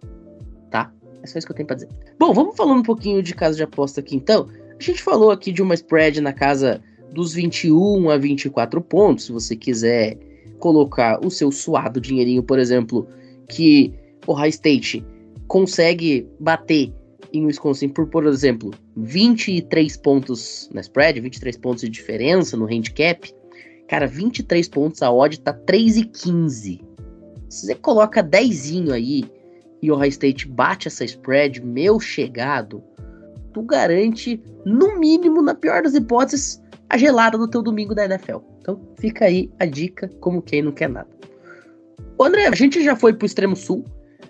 [1.26, 1.90] É só isso que eu tenho pra dizer.
[2.20, 4.48] Bom, vamos falando um pouquinho de casa de aposta aqui então.
[4.80, 9.32] A gente falou aqui de uma spread na casa dos 21 a 24 pontos, se
[9.32, 10.18] você quiser
[10.60, 13.08] colocar o seu suado dinheirinho, por exemplo,
[13.50, 13.94] que
[14.28, 15.06] o High State
[15.48, 16.94] consegue bater
[17.34, 23.34] em Wisconsin por, por exemplo, 23 pontos na spread, 23 pontos de diferença no handicap,
[23.88, 26.82] cara, 23 pontos a odd tá 3,15.
[27.50, 29.24] Se você coloca 10 aí
[29.86, 32.84] e o High State bate essa spread, meu chegado,
[33.54, 38.38] tu garante, no mínimo, na pior das hipóteses, a gelada do teu domingo da NFL.
[38.60, 41.08] Então fica aí a dica, como quem não quer nada.
[42.18, 43.86] Ô André, a gente já foi pro extremo sul,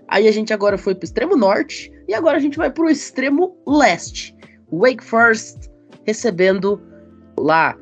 [0.10, 3.56] aí a gente agora foi pro extremo norte, e agora a gente vai pro extremo
[3.66, 4.36] leste.
[4.70, 5.70] Wake Forest
[6.06, 6.82] recebendo
[7.40, 7.78] lá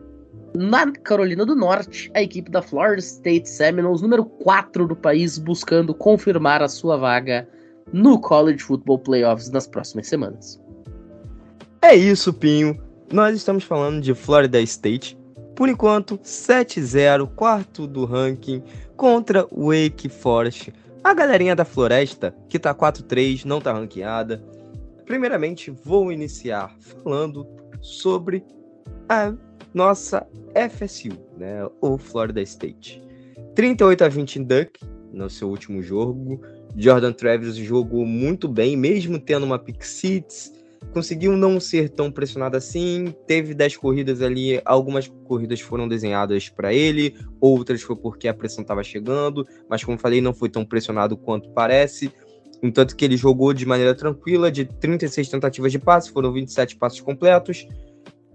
[0.56, 5.96] na Carolina do Norte a equipe da Florida State Seminoles, número 4 do país, buscando
[5.96, 7.48] confirmar a sua vaga
[7.92, 10.62] no College Football Playoffs nas próximas semanas.
[11.82, 12.80] É isso, Pinho.
[13.12, 15.18] Nós estamos falando de Florida State.
[15.56, 18.64] Por enquanto, 7-0, quarto do ranking
[18.96, 20.74] contra Wake Forest.
[21.04, 24.42] A galerinha da Floresta, que tá 4-3, não tá ranqueada.
[25.06, 27.46] Primeiramente, vou iniciar falando
[27.82, 28.44] sobre
[29.10, 29.34] a
[29.74, 30.26] nossa
[30.70, 33.04] FSU, né, o Florida State.
[33.54, 34.80] 38 a 20 em Duck
[35.12, 36.42] no seu último jogo.
[36.76, 40.52] Jordan Travis jogou muito bem, mesmo tendo uma pick six,
[40.92, 43.14] conseguiu não ser tão pressionado assim.
[43.28, 48.62] Teve 10 corridas ali, algumas corridas foram desenhadas para ele, outras foi porque a pressão
[48.62, 52.12] estava chegando, mas como falei, não foi tão pressionado quanto parece.
[52.62, 57.02] Entanto que ele jogou de maneira tranquila, de 36 tentativas de passe, foram 27 passes
[57.02, 57.68] completos,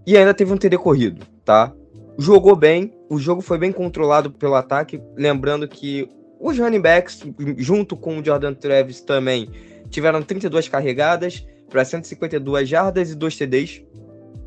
[0.06, 1.72] e ainda teve um TD corrido, tá?
[2.18, 6.08] Jogou bem, o jogo foi bem controlado pelo ataque, lembrando que
[6.40, 7.22] os running backs,
[7.56, 9.50] junto com o Jordan Travis também,
[9.90, 13.82] tiveram 32 carregadas, para 152 jardas e 2 TDs.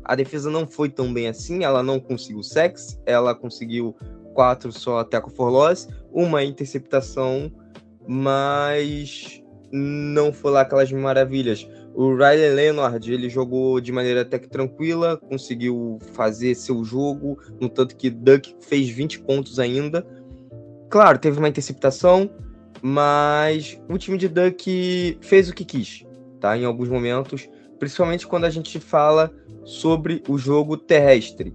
[0.04, 3.94] A defesa não foi tão bem assim, ela não conseguiu sex, ela conseguiu
[4.34, 7.52] quatro só tackle for loss, uma interceptação,
[8.06, 11.68] mas não foi lá aquelas maravilhas.
[11.94, 17.68] O Riley Leonard, ele jogou de maneira até que tranquila, conseguiu fazer seu jogo, no
[17.68, 20.04] tanto que Duck fez 20 pontos ainda.
[20.92, 22.30] Claro, teve uma interceptação,
[22.80, 26.04] mas o time de Duck fez o que quis
[26.42, 26.58] tá?
[26.58, 29.32] Em alguns momentos, principalmente quando a gente fala
[29.64, 31.54] sobre o jogo terrestre.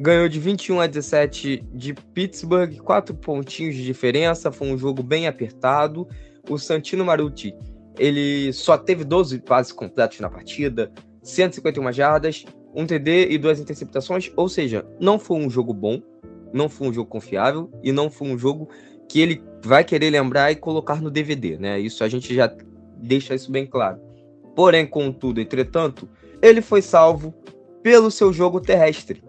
[0.00, 5.26] Ganhou de 21 a 17 de Pittsburgh, quatro pontinhos de diferença, foi um jogo bem
[5.26, 6.06] apertado.
[6.48, 7.52] O Santino Maruti,
[7.98, 14.30] ele só teve 12 passes completos na partida, 151 jardas, um TD e duas interceptações,
[14.36, 16.00] ou seja, não foi um jogo bom,
[16.52, 18.68] não foi um jogo confiável e não foi um jogo
[19.08, 21.80] que ele vai querer lembrar e colocar no DVD, né?
[21.80, 22.54] Isso a gente já
[22.98, 24.07] deixa isso bem claro.
[24.58, 26.08] Porém, contudo, entretanto,
[26.42, 27.32] ele foi salvo
[27.80, 29.22] pelo seu jogo terrestre.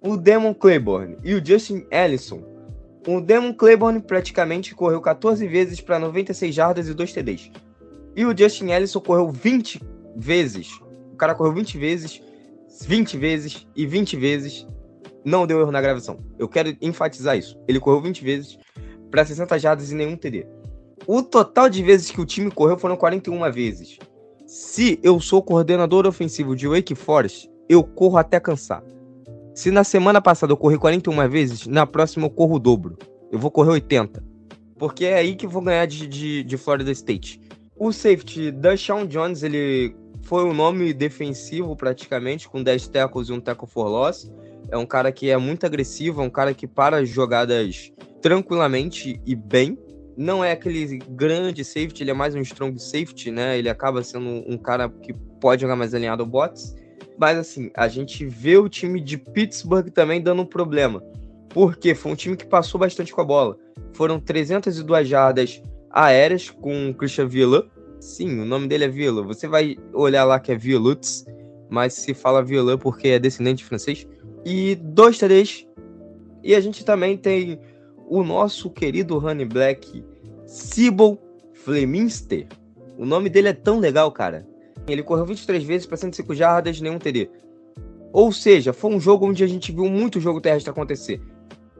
[0.00, 2.42] O Demon Claiborne e o Justin Ellison.
[3.06, 7.50] O Demon Claiborne praticamente correu 14 vezes para 96 jardas e 2 TDs.
[8.16, 9.82] E o Justin Ellison correu 20
[10.16, 10.80] vezes.
[11.12, 12.22] O cara correu 20 vezes,
[12.86, 14.66] 20 vezes e 20 vezes.
[15.26, 16.20] Não deu erro na gravação.
[16.38, 17.60] Eu quero enfatizar isso.
[17.68, 18.58] Ele correu 20 vezes
[19.10, 20.46] para 60 jardas e nenhum TD.
[21.06, 23.96] O total de vezes que o time correu foram 41 vezes.
[24.44, 28.82] Se eu sou coordenador ofensivo de Wake Forest, eu corro até cansar.
[29.54, 32.98] Se na semana passada eu corri 41 vezes, na próxima eu corro o dobro.
[33.30, 34.22] Eu vou correr 80.
[34.76, 37.40] Porque é aí que eu vou ganhar de, de, de Florida State.
[37.76, 43.40] O safety Deshaun Jones, ele foi um nome defensivo praticamente, com 10 tackles e um
[43.40, 44.28] tackle for loss.
[44.70, 49.36] É um cara que é muito agressivo, é um cara que para jogadas tranquilamente e
[49.36, 49.78] bem
[50.16, 53.58] não é aquele grande safety, ele é mais um strong safety, né?
[53.58, 56.74] Ele acaba sendo um cara que pode jogar mais alinhado ao bots.
[57.18, 61.02] Mas assim, a gente vê o time de Pittsburgh também dando um problema.
[61.50, 63.56] Porque foi um time que passou bastante com a bola.
[63.92, 67.66] Foram 302 jardas aéreas com o Christian Villa.
[68.00, 69.22] Sim, o nome dele é Villa.
[69.22, 71.24] Você vai olhar lá que é Villutz,
[71.70, 74.06] mas se fala Villa porque é descendente francês.
[74.44, 75.66] E dois TDs.
[76.42, 77.58] E a gente também tem
[78.08, 80.04] o nosso querido Honey Black,
[80.46, 81.18] Sybil
[81.52, 82.46] Fleminster.
[82.96, 84.46] O nome dele é tão legal, cara.
[84.86, 87.28] Ele correu 23 vezes para 105 jardas, nenhum TD.
[88.12, 91.20] Ou seja, foi um jogo onde a gente viu muito jogo terrestre acontecer.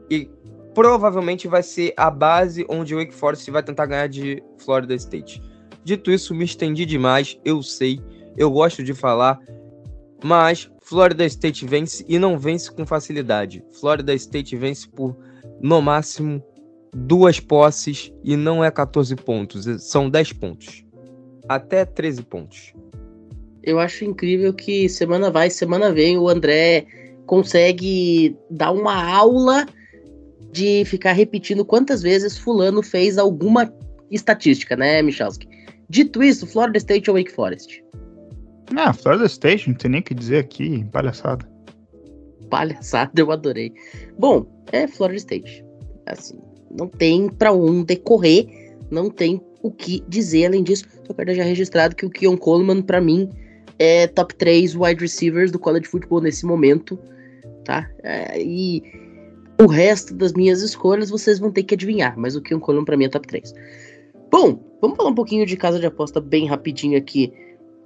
[0.09, 0.29] E
[0.73, 5.41] provavelmente vai ser a base onde o Wake Forest vai tentar ganhar de Florida State.
[5.83, 7.99] Dito isso, me estendi demais, eu sei,
[8.35, 9.39] eu gosto de falar,
[10.23, 13.63] mas Florida State vence e não vence com facilidade.
[13.79, 15.17] Florida State vence por
[15.61, 16.43] no máximo
[16.95, 20.85] duas posses e não é 14 pontos, são 10 pontos.
[21.47, 22.73] Até 13 pontos.
[23.63, 26.85] Eu acho incrível que semana vai, semana vem, o André
[27.25, 29.65] consegue dar uma aula
[30.51, 33.71] de ficar repetindo quantas vezes fulano fez alguma
[34.09, 35.47] estatística, né, Michalski?
[35.89, 37.83] Dito isso, Florida State ou Wake Forest?
[38.75, 41.56] Ah, Florida State, não tem nem o que dizer aqui, palhaçada.
[42.49, 43.73] Palhaçada, eu adorei.
[44.17, 45.63] Bom, é Florida State.
[46.05, 46.39] Assim,
[46.71, 48.47] não tem para onde correr,
[48.89, 50.85] não tem o que dizer além disso.
[51.05, 53.29] Só quero deixar registrado que o Keon Coleman, para mim,
[53.79, 56.97] é top 3 wide receivers do college football nesse momento,
[57.63, 57.89] tá?
[58.03, 58.83] É, e
[59.59, 62.97] o resto das minhas escolhas vocês vão ter que adivinhar, mas o Keon Coleman para
[62.97, 63.53] mim é top 3.
[64.31, 67.31] Bom, vamos falar um pouquinho de casa de aposta bem rapidinho aqui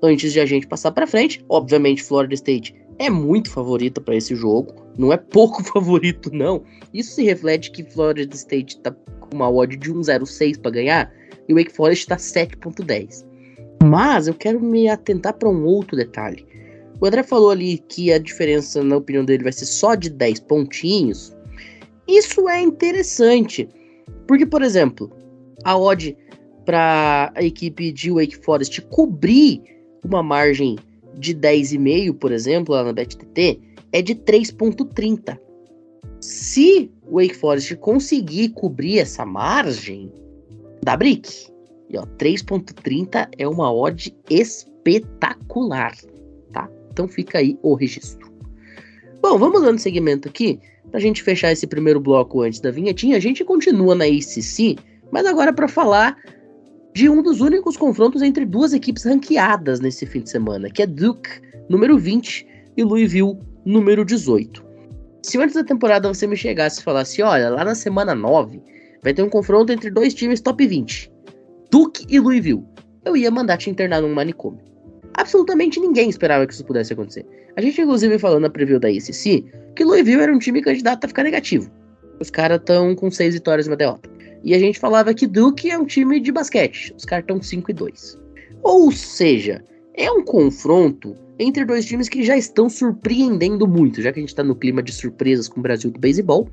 [0.02, 1.44] antes de a gente passar para frente.
[1.48, 6.64] Obviamente, Florida State é muito favorita para esse jogo, não é pouco favorito não.
[6.94, 11.12] Isso se reflete que Florida State tá com uma odd de 1.06 para ganhar
[11.50, 13.26] e Wake Forest está 7.10.
[13.84, 16.46] Mas eu quero me atentar para um outro detalhe.
[17.00, 20.42] O André falou ali que a diferença, na opinião dele, vai ser só de 10
[20.42, 21.36] pontinhos.
[22.08, 23.68] Isso é interessante,
[24.28, 25.12] porque, por exemplo,
[25.64, 26.16] a odd
[26.64, 29.64] para a equipe de Wake Forest cobrir
[30.06, 30.78] uma margem
[31.18, 33.60] de 10,5, por exemplo, lá na BetTT,
[33.92, 35.38] é de 3,30.
[36.20, 40.12] Se o Wake Forest conseguir cobrir essa margem,
[40.84, 41.52] dá brick.
[41.90, 45.96] E ó, 3,30 é uma odd espetacular,
[46.54, 46.70] tá?
[46.92, 48.32] Então fica aí o registro.
[49.22, 50.60] Bom, vamos dando segmento aqui.
[50.90, 54.78] Pra gente fechar esse primeiro bloco antes da vinhetinha, a gente continua na ACC,
[55.12, 56.18] mas agora para falar
[56.94, 60.88] de um dos únicos confrontos entre duas equipes ranqueadas nesse fim de semana, que é
[60.88, 61.30] Duke,
[61.70, 64.64] número 20, e Louisville, número 18.
[65.24, 68.62] Se antes da temporada você me chegasse e falasse, olha, lá na semana 9
[69.04, 71.12] vai ter um confronto entre dois times top 20,
[71.72, 72.64] Duke e Louisville,
[73.06, 74.60] eu ia mandar te internar num manicômio.
[75.14, 77.26] Absolutamente ninguém esperava que isso pudesse acontecer.
[77.56, 81.08] A gente, inclusive, falou na preview da ICC que Louisville era um time candidato a
[81.08, 81.72] ficar negativo.
[82.20, 84.10] Os caras estão com seis vitórias e uma derrota.
[84.44, 86.94] E a gente falava que Duke é um time de basquete.
[86.98, 88.20] Os caras estão 5 e 2.
[88.64, 89.64] Ou seja,
[89.96, 94.30] é um confronto entre dois times que já estão surpreendendo muito, já que a gente
[94.30, 96.48] está no clima de surpresas com o Brasil do beisebol.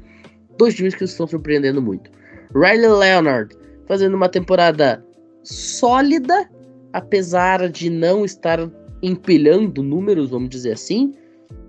[0.56, 2.10] Dois times que estão surpreendendo muito.
[2.54, 3.54] Riley Leonard
[3.86, 5.04] fazendo uma temporada
[5.42, 6.48] sólida,
[6.92, 8.58] apesar de não estar
[9.02, 11.12] empilhando números, vamos dizer assim.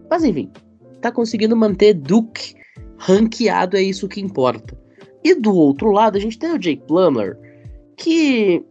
[0.09, 0.49] Mas enfim,
[1.01, 2.55] tá conseguindo manter Duke
[2.97, 4.78] ranqueado, é isso que importa.
[5.23, 7.37] E do outro lado, a gente tem o Jake Plummer,
[7.97, 8.63] que,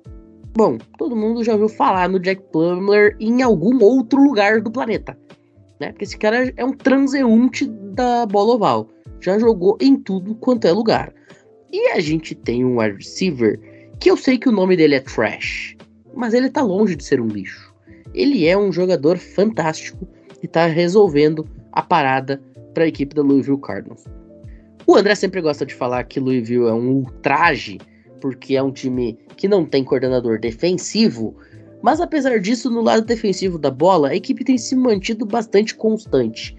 [0.56, 5.18] bom, todo mundo já ouviu falar no Jake Plummer em algum outro lugar do planeta,
[5.78, 5.92] né?
[5.92, 8.88] Porque esse cara é um transeunte da bola oval,
[9.20, 11.12] já jogou em tudo quanto é lugar.
[11.70, 13.60] E a gente tem um wide receiver
[14.00, 15.76] que eu sei que o nome dele é Trash,
[16.14, 17.74] mas ele tá longe de ser um lixo.
[18.14, 20.08] Ele é um jogador fantástico
[20.42, 22.40] e tá resolvendo a parada
[22.72, 24.04] para a equipe da Louisville Cardinals.
[24.88, 27.76] O André sempre gosta de falar que Louisville é um ultraje,
[28.22, 31.36] porque é um time que não tem coordenador defensivo,
[31.82, 36.56] mas apesar disso, no lado defensivo da bola, a equipe tem se mantido bastante constante.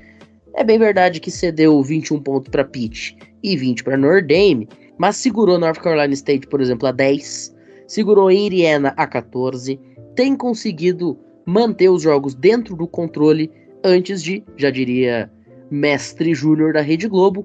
[0.54, 4.70] É bem verdade que cedeu 21 pontos para Pitt e 20 para Notre Dame,
[5.00, 7.56] mas segurou North Carolina State, por exemplo, a 10,
[7.88, 9.80] segurou Indiana a 14,
[10.16, 11.18] tem conseguido
[11.48, 13.52] manter os jogos dentro do controle
[13.84, 15.32] antes de, já diria,
[15.72, 17.44] mestre júnior da Rede Globo,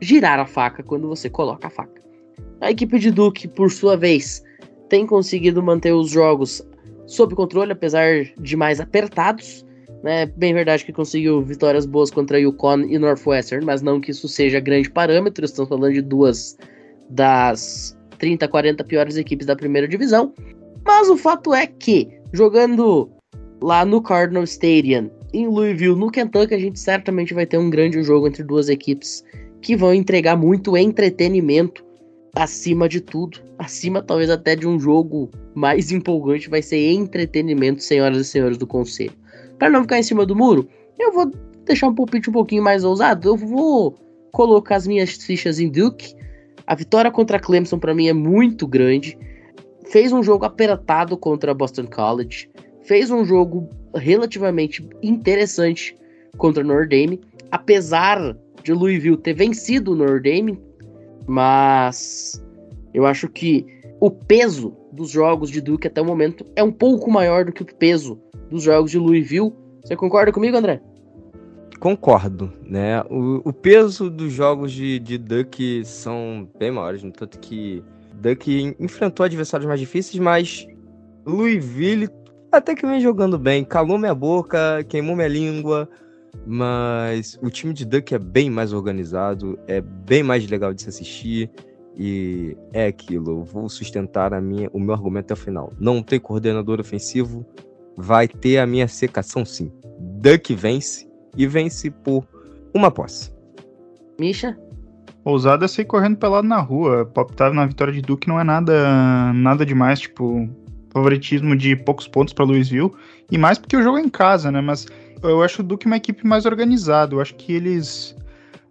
[0.00, 2.00] girar a faca quando você coloca a faca.
[2.60, 4.42] A equipe de Duke, por sua vez,
[4.88, 6.62] tem conseguido manter os jogos
[7.06, 9.64] sob controle, apesar de mais apertados.
[10.02, 10.26] Né?
[10.26, 14.60] Bem verdade que conseguiu vitórias boas contra Yukon e Northwestern, mas não que isso seja
[14.60, 15.44] grande parâmetro.
[15.44, 16.56] Estamos falando de duas
[17.10, 20.32] das 30, 40 piores equipes da primeira divisão.
[20.84, 23.10] Mas o fato é que, jogando
[23.62, 28.02] lá no Cardinal Stadium, em Louisville, no Kentucky, a gente certamente vai ter um grande
[28.02, 29.24] jogo entre duas equipes
[29.60, 31.84] que vão entregar muito entretenimento
[32.34, 33.40] acima de tudo.
[33.58, 38.66] Acima, talvez, até de um jogo mais empolgante, vai ser entretenimento, senhoras e senhores do
[38.66, 39.12] conselho.
[39.58, 41.30] Para não ficar em cima do muro, eu vou
[41.64, 43.28] deixar um palpite um pouquinho mais ousado.
[43.28, 43.94] Eu vou
[44.32, 46.14] colocar as minhas fichas em Duke
[46.70, 49.18] a vitória contra a Clemson para mim é muito grande.
[49.86, 52.48] Fez um jogo apertado contra a Boston College.
[52.84, 55.96] Fez um jogo relativamente interessante
[56.36, 60.60] contra Notre Dame, apesar de Louisville ter vencido o Notre Dame,
[61.26, 62.42] mas
[62.92, 63.66] eu acho que
[64.00, 67.62] o peso dos jogos de Duke até o momento é um pouco maior do que
[67.62, 69.52] o peso dos jogos de Louisville.
[69.84, 70.80] Você concorda comigo, André?
[71.78, 73.02] Concordo, né?
[73.04, 77.82] O, o peso dos jogos de, de Duck são bem maiores, no tanto que
[78.14, 80.66] Duck enfrentou adversários mais difíceis, mas
[81.24, 82.08] Louisville
[82.52, 83.64] até que vem jogando bem.
[83.64, 85.88] Calou minha boca, queimou minha língua,
[86.46, 90.88] mas o time de Duck é bem mais organizado, é bem mais legal de se
[90.88, 91.50] assistir.
[91.96, 95.72] E é aquilo, eu vou sustentar a minha, o meu argumento até o final.
[95.78, 97.44] Não tem coordenador ofensivo,
[97.96, 99.70] vai ter a minha secação sim.
[100.22, 101.06] Duck vence
[101.36, 102.24] e vence por
[102.72, 103.32] uma posse.
[104.18, 104.58] Misha?
[105.24, 107.04] Ousada sair correndo pelado na rua.
[107.04, 110.48] Palpitável na vitória de Duke não é nada, nada demais, tipo,
[110.92, 112.90] favoritismo de poucos pontos para Louisville.
[113.30, 114.60] E mais porque o jogo é em casa, né?
[114.60, 114.86] Mas
[115.22, 117.14] eu acho o Duke uma equipe mais organizada.
[117.14, 118.16] Eu acho que eles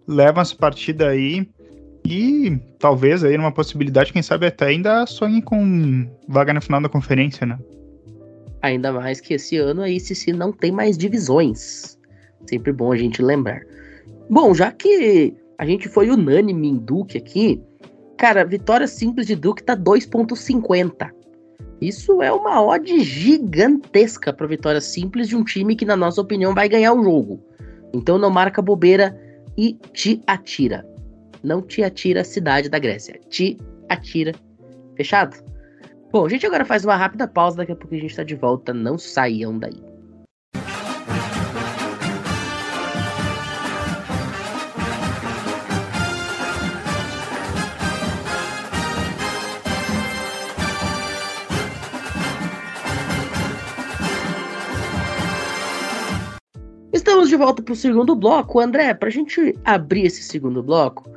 [0.06, 1.48] levam essa partida aí
[2.04, 6.88] e talvez aí numa possibilidade, quem sabe até ainda sonhem com vaga na final da
[6.88, 7.58] conferência, né?
[8.62, 11.98] Ainda mais que esse ano a ICC não tem mais divisões.
[12.46, 13.60] Sempre bom a gente lembrar.
[14.28, 17.62] Bom, já que a gente foi unânime em Duke aqui,
[18.16, 21.10] cara, vitória simples de Duke tá 2.50.
[21.80, 26.54] Isso é uma odd gigantesca para vitória simples de um time que, na nossa opinião,
[26.54, 27.40] vai ganhar o jogo.
[27.94, 29.18] Então não marca bobeira
[29.56, 30.86] e te atira.
[31.42, 33.18] Não te atira a cidade da Grécia.
[33.28, 33.56] Te
[33.88, 34.32] atira.
[34.94, 35.42] Fechado?
[36.12, 38.34] Bom, a gente agora faz uma rápida pausa, daqui a pouco a gente tá de
[38.34, 38.74] volta.
[38.74, 39.89] Não saiam daí.
[57.30, 58.60] De volta para o segundo bloco.
[58.60, 61.08] André, para a gente abrir esse segundo bloco,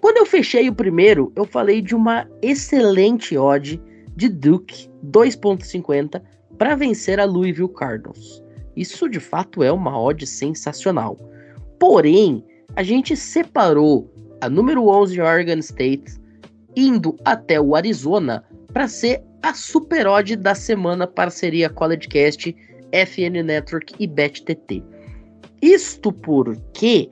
[0.00, 3.80] quando eu fechei o primeiro, eu falei de uma excelente odd
[4.16, 6.20] de Duke 2.50
[6.58, 8.42] para vencer a Louisville Cardinals.
[8.76, 11.16] Isso de fato é uma odd sensacional.
[11.78, 16.20] Porém, a gente separou a número 11 Oregon State
[16.74, 22.56] indo até o Arizona para ser a super odd da semana parceria College Cast,
[22.92, 24.93] FN Network e BetTT.
[25.62, 27.10] Isto porque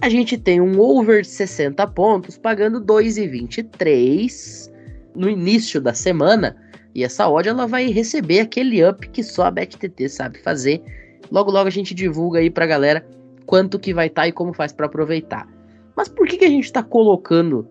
[0.00, 4.70] a gente tem um over de 60 pontos pagando 2,23
[5.14, 6.56] no início da semana.
[6.94, 10.82] E essa odd ela vai receber aquele up que só a BetTT sabe fazer.
[11.30, 13.06] Logo logo a gente divulga aí pra galera
[13.46, 15.48] quanto que vai estar tá e como faz para aproveitar.
[15.96, 17.68] Mas por que, que a gente está colocando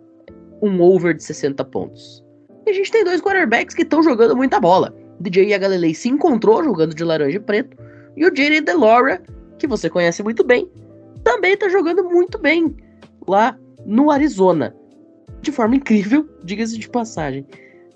[0.61, 2.23] um over de 60 pontos?
[2.65, 4.93] E a gente tem dois quarterbacks que estão jogando muita bola.
[5.19, 7.77] O DJ Galilei se encontrou jogando de laranja e preto.
[8.15, 9.21] E o Jaden DeLaura
[9.63, 10.69] que você conhece muito bem,
[11.23, 12.75] também tá jogando muito bem
[13.25, 14.75] lá no Arizona.
[15.41, 17.47] De forma incrível, diga-se de passagem.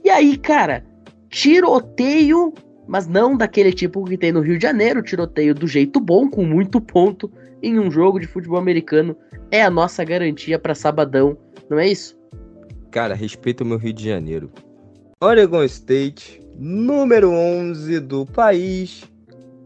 [0.01, 0.86] E aí, cara,
[1.30, 2.53] tiroteio,
[2.88, 6.45] mas não daquele tipo que tem no Rio de Janeiro, tiroteio do jeito bom, com
[6.45, 7.30] muito ponto,
[7.61, 9.13] em um jogo de futebol americano,
[9.51, 11.38] é a nossa garantia para sabadão,
[11.70, 12.18] não é isso?
[12.91, 14.49] Cara, respeita o meu Rio de Janeiro.
[15.20, 19.03] Oregon State, número 11 do país,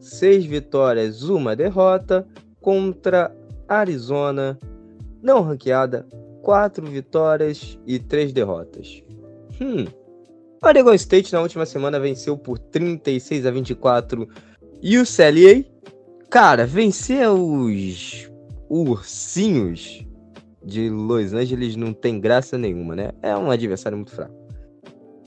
[0.01, 2.27] seis vitórias, uma derrota,
[2.59, 3.33] contra
[3.67, 4.59] Arizona,
[5.21, 6.05] não ranqueada,
[6.41, 9.01] quatro vitórias e três derrotas.
[9.61, 9.85] Hum.
[10.63, 14.27] Oregon State na última semana venceu por 36 a 24
[14.81, 15.63] e o CLA,
[16.29, 18.29] cara, vencer os
[18.69, 20.05] ursinhos
[20.63, 23.09] de Los Angeles não tem graça nenhuma, né?
[23.21, 24.33] É um adversário muito fraco.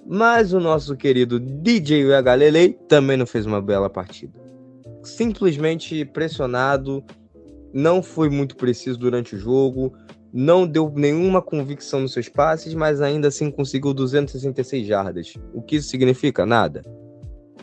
[0.07, 4.44] Mas o nosso querido DJ Galilei também não fez uma bela partida.
[5.05, 7.05] Simplesmente pressionado,
[7.73, 9.93] não foi muito preciso durante o jogo,
[10.33, 15.35] não deu nenhuma convicção nos seus passes, mas ainda assim conseguiu 266 jardas.
[15.53, 16.45] O que isso significa?
[16.45, 16.83] Nada.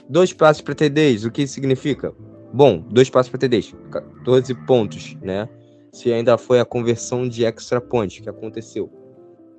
[0.08, 2.14] Dois passes para TDs, o que isso significa?
[2.54, 5.50] Bom, dois passes para TDs, 14 pontos, né?
[5.92, 8.90] Se ainda foi a conversão de extra point que aconteceu.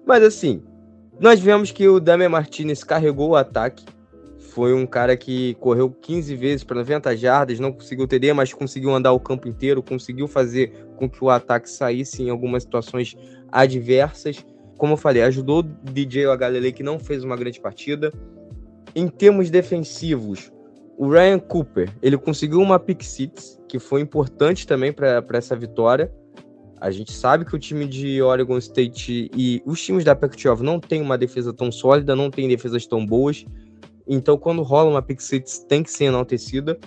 [0.07, 0.63] Mas assim,
[1.21, 3.85] nós vemos que o Damian Martinez carregou o ataque.
[4.55, 8.95] Foi um cara que correu 15 vezes para 90 jardas, não conseguiu TD, mas conseguiu
[8.95, 13.17] andar o campo inteiro, conseguiu fazer com que o ataque saísse em algumas situações
[13.51, 14.45] adversas.
[14.77, 18.13] Como eu falei, ajudou o DJ Galilei, que não fez uma grande partida.
[18.95, 20.53] Em termos defensivos,
[20.99, 26.13] o Ryan Cooper, ele conseguiu uma pick six, que foi importante também para essa vitória.
[26.79, 30.79] A gente sabe que o time de Oregon State e os times da Pac-12 não
[30.79, 33.47] tem uma defesa tão sólida, não tem defesas tão boas.
[34.07, 36.79] Então, quando rola uma pick six, tem que ser enaltecida.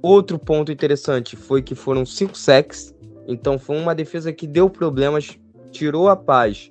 [0.00, 2.94] Outro ponto interessante foi que foram cinco sacks.
[3.26, 5.38] Então, foi uma defesa que deu problemas,
[5.70, 6.70] tirou a paz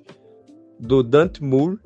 [0.78, 1.78] do Dante Moore,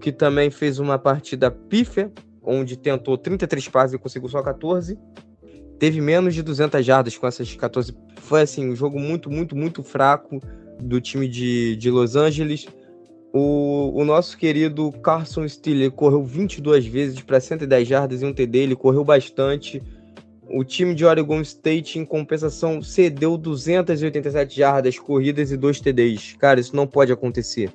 [0.00, 2.12] que também fez uma partida pífia,
[2.42, 4.98] onde tentou 33 passes e conseguiu só 14
[5.78, 7.94] teve menos de 200 jardas com essas 14.
[8.16, 10.40] Foi assim, um jogo muito, muito, muito fraco
[10.80, 12.66] do time de, de Los Angeles.
[13.38, 18.60] O, o nosso querido Carson Steele correu 22 vezes para 110 jardas e um TD,
[18.60, 19.82] ele correu bastante.
[20.48, 26.34] O time de Oregon State, em compensação, cedeu 287 jardas corridas e dois TDs.
[26.38, 27.70] Cara, isso não pode acontecer.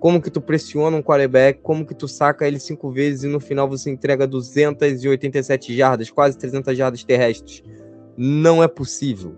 [0.00, 3.38] Como que tu pressiona um quarterback, como que tu saca ele cinco vezes e no
[3.38, 7.62] final você entrega 287 jardas, quase 300 jardas terrestres.
[8.16, 9.36] Não é possível.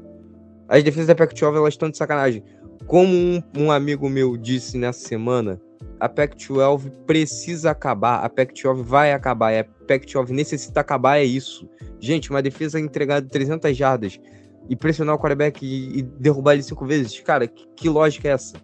[0.68, 2.44] As defesas da Pac-12 elas estão de sacanagem.
[2.86, 5.60] Como um, um, amigo meu disse nessa semana,
[6.00, 11.68] a Pac-12 precisa acabar, a Pac-12 vai acabar, a Pac-12 necessita acabar, é isso.
[12.00, 14.20] Gente, uma defesa entregada 300 jardas
[14.68, 18.32] e pressionar o quarterback e, e derrubar ele cinco vezes, cara, que, que lógica é
[18.32, 18.56] essa?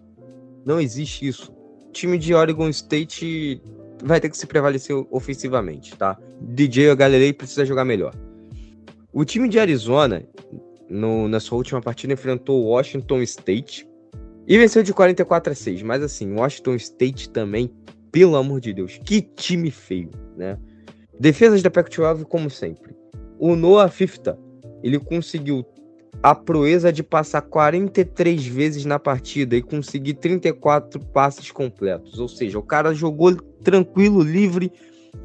[0.65, 1.51] Não existe isso
[1.91, 3.61] time de Oregon State
[4.03, 6.17] vai ter que se prevalecer ofensivamente, tá?
[6.41, 8.13] DJ Galilei precisa jogar melhor.
[9.13, 10.23] O time de Arizona,
[10.89, 13.87] no, na sua última partida, enfrentou o Washington State
[14.47, 15.81] e venceu de 44 a 6.
[15.83, 17.71] Mas assim, Washington State também,
[18.11, 20.57] pelo amor de Deus, que time feio, né?
[21.19, 22.95] Defesas da Pac-12, como sempre.
[23.37, 24.37] O Noah Fifta,
[24.83, 25.65] ele conseguiu
[26.23, 32.19] a proeza de passar 43 vezes na partida e conseguir 34 passes completos.
[32.19, 34.71] Ou seja, o cara jogou tranquilo, livre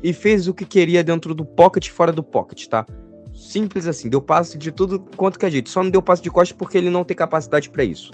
[0.02, 2.86] e fez o que queria dentro do pocket fora do pocket, tá?
[3.34, 5.68] Simples assim, deu passe de tudo quanto que a gente.
[5.68, 8.10] Só não deu passe de costas porque ele não tem capacidade para isso.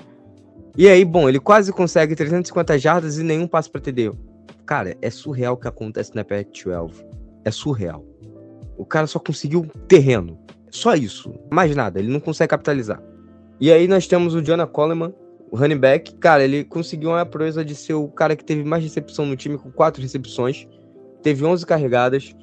[0.76, 4.10] E aí, bom, ele quase consegue 350 jardas e nenhum passe para TD.
[4.64, 7.04] Cara, é surreal o que acontece na Pac-12.
[7.44, 8.02] É surreal.
[8.78, 10.38] O cara só conseguiu terreno.
[10.70, 11.34] Só isso.
[11.50, 11.98] Mais nada.
[11.98, 13.02] Ele não consegue capitalizar.
[13.60, 15.12] E aí nós temos o Jonah Coleman,
[15.50, 16.14] o running back.
[16.14, 19.58] Cara, ele conseguiu a proeza de ser o cara que teve mais recepção no time,
[19.58, 20.66] com quatro recepções.
[21.22, 22.34] Teve 11 carregadas.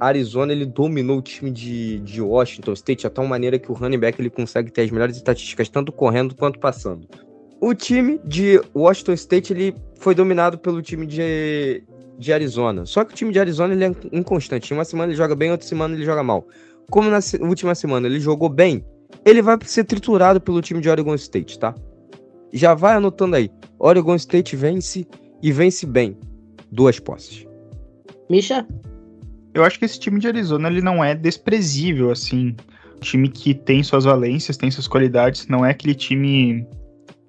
[0.00, 3.98] Arizona, ele dominou o time de, de Washington State de tal maneira que o running
[3.98, 7.08] back ele consegue ter as melhores estatísticas, tanto correndo quanto passando.
[7.60, 11.82] O time de Washington State ele foi dominado pelo time de,
[12.18, 12.84] de Arizona.
[12.84, 14.72] Só que o time de Arizona ele é inconstante.
[14.72, 16.46] Uma semana ele joga bem, outra semana ele joga mal
[16.90, 18.84] como na última semana ele jogou bem,
[19.24, 21.74] ele vai ser triturado pelo time de Oregon State, tá?
[22.52, 23.50] Já vai anotando aí.
[23.78, 25.06] Oregon State vence
[25.42, 26.16] e vence bem.
[26.70, 27.46] Duas posses.
[28.30, 28.66] Misha?
[29.52, 32.54] Eu acho que esse time de Arizona ele não é desprezível, assim.
[32.96, 36.66] Um time que tem suas valências, tem suas qualidades, não é aquele time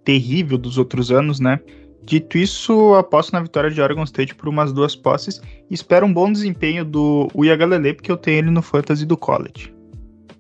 [0.07, 1.59] terrível dos outros anos, né?
[2.01, 6.13] Dito isso, aposto na vitória de Oregon State por umas duas posses e espero um
[6.13, 9.73] bom desempenho do Uia Galilei, porque eu tenho ele no Fantasy do College.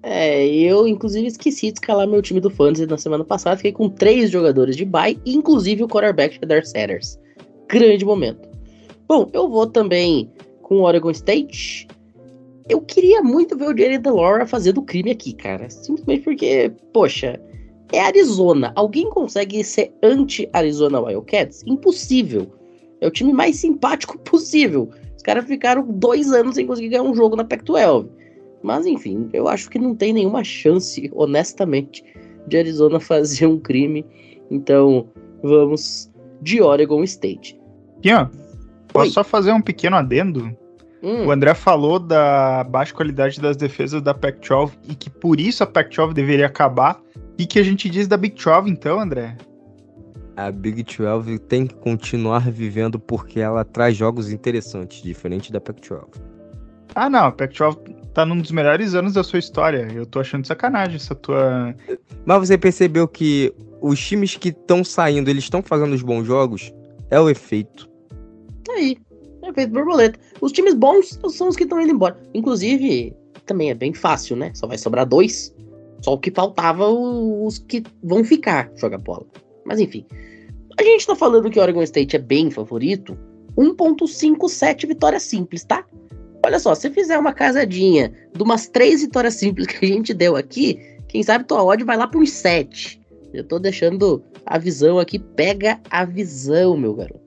[0.01, 3.57] É, eu inclusive esqueci de escalar meu time do Fantasy na semana passada.
[3.57, 7.19] Fiquei com três jogadores de bye, inclusive o quarterback Dar Sanders.
[7.67, 8.47] Grande momento.
[9.05, 11.89] Bom, eu vou também com o Oregon State.
[12.69, 15.69] Eu queria muito ver o Jerry Delora fazer do crime aqui, cara.
[15.69, 17.37] Simplesmente porque, poxa,
[17.91, 18.71] é Arizona.
[18.75, 21.63] Alguém consegue ser anti-Arizona Wildcats?
[21.65, 22.47] Impossível.
[22.99, 24.89] É o time mais simpático possível.
[25.15, 28.07] Os caras ficaram dois anos sem conseguir ganhar um jogo na Pac-12.
[28.63, 32.03] Mas enfim, eu acho que não tem nenhuma chance, honestamente,
[32.47, 34.05] de Arizona fazer um crime.
[34.49, 35.07] Então,
[35.43, 36.11] vamos
[36.41, 37.59] de Oregon State.
[38.05, 38.27] Ó.
[38.87, 39.11] Posso Oi.
[39.11, 40.55] só fazer um pequeno adendo?
[41.03, 41.27] Hum.
[41.27, 45.67] O André falou da baixa qualidade das defesas da Pac-12 e que por isso a
[45.67, 46.99] Pac-12 deveria acabar.
[47.37, 49.37] E que a gente diz da Big 12 então, André?
[50.35, 56.05] A Big 12 tem que continuar vivendo porque ela traz jogos interessantes, diferente da Pac-12.
[56.93, 59.87] Ah, não, a Pac-12 tá num dos melhores anos da sua história.
[59.93, 61.75] Eu tô achando sacanagem essa tua.
[62.25, 66.73] Mas você percebeu que os times que estão saindo, eles estão fazendo os bons jogos?
[67.09, 67.89] É o efeito.
[68.69, 68.97] Aí,
[69.43, 70.19] é efeito borboleta.
[70.41, 72.15] Os times bons são os que estão indo embora.
[72.33, 73.15] Inclusive,
[73.45, 74.51] também é bem fácil, né?
[74.53, 75.55] Só vai sobrar dois.
[76.01, 79.25] Só o que faltava os que vão ficar jogar bola.
[79.65, 80.05] Mas enfim.
[80.79, 83.17] A gente tá falando que Oregon State é bem favorito.
[83.57, 85.83] 1.57 vitórias simples, tá?
[86.45, 90.35] Olha só, se fizer uma casadinha de umas três vitórias simples que a gente deu
[90.35, 93.01] aqui, quem sabe tua odd vai lá para uns sete.
[93.33, 97.19] Eu tô deixando a visão aqui, pega a visão, meu garoto.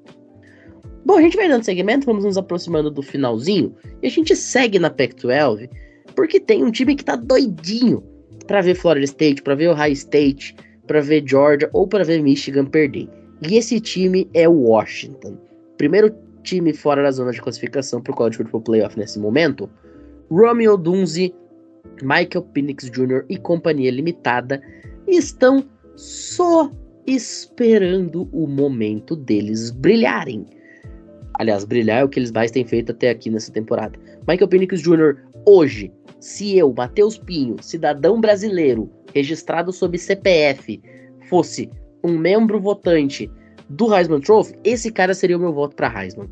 [1.04, 4.78] Bom, a gente vai dando segmento, vamos nos aproximando do finalzinho, e a gente segue
[4.78, 5.68] na Pac-12,
[6.14, 8.02] porque tem um time que tá doidinho
[8.50, 10.56] para ver Florida State, para ver Ohio State,
[10.88, 13.08] para ver Georgia ou para ver Michigan perder.
[13.48, 15.38] E esse time é o Washington.
[15.78, 19.70] Primeiro time fora da zona de classificação para o College Football Playoff nesse momento,
[20.28, 21.32] Romeo Dunze,
[22.02, 23.24] Michael Penix Jr.
[23.28, 24.60] e companhia limitada
[25.06, 26.72] estão só
[27.06, 30.44] esperando o momento deles brilharem.
[31.34, 33.96] Aliás, brilhar é o que eles mais têm feito até aqui nessa temporada.
[34.26, 35.18] Michael Penix Jr.
[35.46, 40.80] hoje, se eu, Matheus Pinho, cidadão brasileiro, registrado sob CPF,
[41.28, 41.70] fosse
[42.04, 43.30] um membro votante
[43.68, 46.28] do Heisman Trophy, esse cara seria o meu voto para Heisman.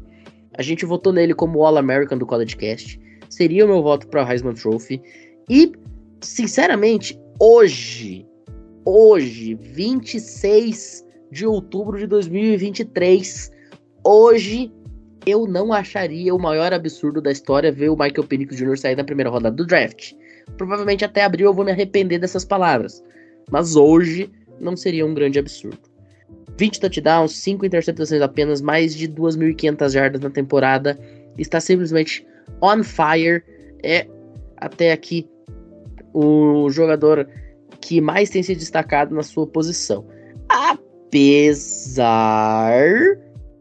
[0.56, 3.00] A gente votou nele como All-American do College Cast.
[3.30, 5.00] Seria o meu voto para Heisman Trophy.
[5.48, 5.72] E,
[6.20, 8.26] sinceramente, hoje,
[8.84, 13.52] hoje, 26 de outubro de 2023,
[14.04, 14.72] hoje
[15.26, 18.76] eu não acharia o maior absurdo da história ver o Michael Penix Jr.
[18.76, 20.12] sair na primeira rodada do draft.
[20.56, 23.02] Provavelmente até abril eu vou me arrepender dessas palavras.
[23.50, 25.78] Mas hoje não seria um grande absurdo.
[26.58, 30.98] 20 touchdowns, 5 interceptações apenas, mais de 2.500 jardas na temporada.
[31.36, 32.26] Está simplesmente
[32.60, 33.42] on fire.
[33.82, 34.06] É
[34.56, 35.28] até aqui
[36.12, 37.28] o jogador
[37.80, 40.04] que mais tem se destacado na sua posição.
[40.48, 42.02] Apesar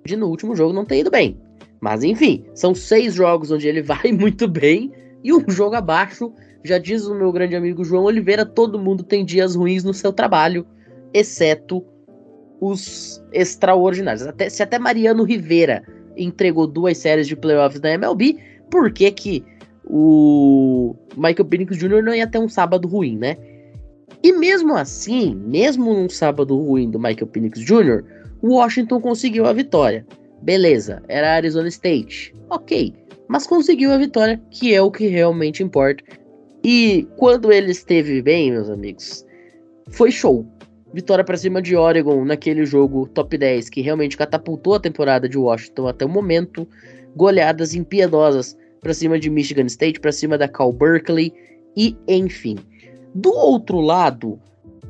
[0.03, 1.39] de no último jogo não ter ido bem.
[1.79, 4.91] Mas enfim, são seis jogos onde ele vai muito bem
[5.23, 6.31] e um jogo abaixo.
[6.63, 10.11] Já diz o meu grande amigo João Oliveira: todo mundo tem dias ruins no seu
[10.11, 10.65] trabalho,
[11.13, 11.85] exceto
[12.59, 14.25] os extraordinários.
[14.25, 15.83] Até, se até Mariano Rivera
[16.15, 18.37] entregou duas séries de playoffs da MLB,
[18.71, 19.45] por que que
[19.85, 22.03] o Michael Penix Jr.
[22.03, 23.37] não ia ter um sábado ruim, né?
[24.23, 28.03] E mesmo assim, mesmo num sábado ruim do Michael Penix Jr.,
[28.41, 30.05] o Washington conseguiu a vitória.
[30.41, 32.33] Beleza, era Arizona State.
[32.49, 32.93] Ok,
[33.27, 36.03] mas conseguiu a vitória, que é o que realmente importa.
[36.63, 39.25] E quando ele esteve bem, meus amigos,
[39.89, 40.45] foi show
[40.93, 45.37] vitória para cima de Oregon naquele jogo top 10 que realmente catapultou a temporada de
[45.37, 46.67] Washington até o momento,
[47.15, 51.33] goleadas impiedosas para cima de Michigan State, para cima da Cal Berkeley
[51.75, 52.57] e enfim.
[53.13, 54.39] Do outro lado,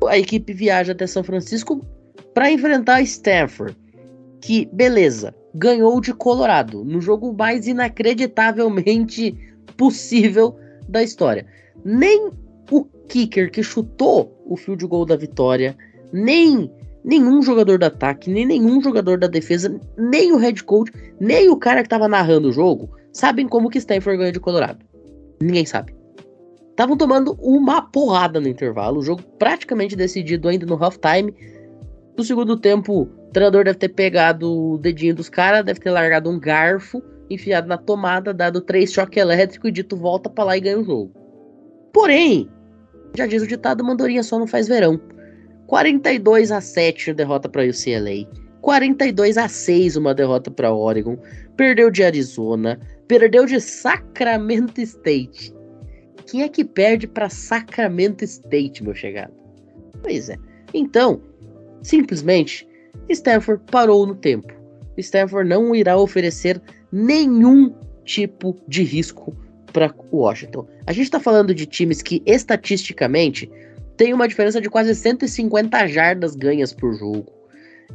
[0.06, 1.84] a equipe viaja até São Francisco
[2.32, 3.76] para enfrentar Stanford,
[4.40, 9.34] que beleza, ganhou de Colorado no jogo mais inacreditavelmente
[9.76, 10.56] possível
[10.88, 11.46] da história.
[11.84, 12.30] Nem
[12.70, 15.76] o kicker que chutou o field goal da vitória
[16.12, 16.70] nem
[17.04, 21.56] nenhum jogador do ataque, nem nenhum jogador da defesa, nem o head coach, nem o
[21.56, 24.84] cara que tava narrando o jogo sabem como que Stanford ganhou de Colorado.
[25.40, 25.94] Ninguém sabe.
[26.70, 31.34] Estavam tomando uma porrada no intervalo, o jogo praticamente decidido ainda no halftime.
[32.16, 36.30] No segundo tempo, o treinador deve ter pegado o dedinho dos caras, deve ter largado
[36.30, 40.60] um garfo, enfiado na tomada, dado três choques elétricos e dito volta para lá e
[40.60, 41.12] ganha o jogo.
[41.92, 42.48] Porém,
[43.14, 45.00] já diz o ditado, mandorinha só não faz verão.
[45.66, 48.26] 42 a 7 derrota para UCLA.
[48.62, 51.18] 42 a 6 uma derrota para Oregon.
[51.56, 55.54] Perdeu de Arizona, perdeu de Sacramento State.
[56.26, 59.32] quem é que perde para Sacramento State, meu chegado?
[60.02, 60.36] Pois é.
[60.72, 61.20] Então,
[61.82, 62.67] simplesmente,
[63.08, 64.52] Stanford parou no tempo.
[64.96, 66.60] Stanford não irá oferecer
[66.92, 67.72] nenhum
[68.04, 69.36] tipo de risco
[69.72, 70.66] para Washington.
[70.86, 73.50] A gente está falando de times que estatisticamente
[73.96, 77.32] tem uma diferença de quase 150 jardas ganhas por jogo.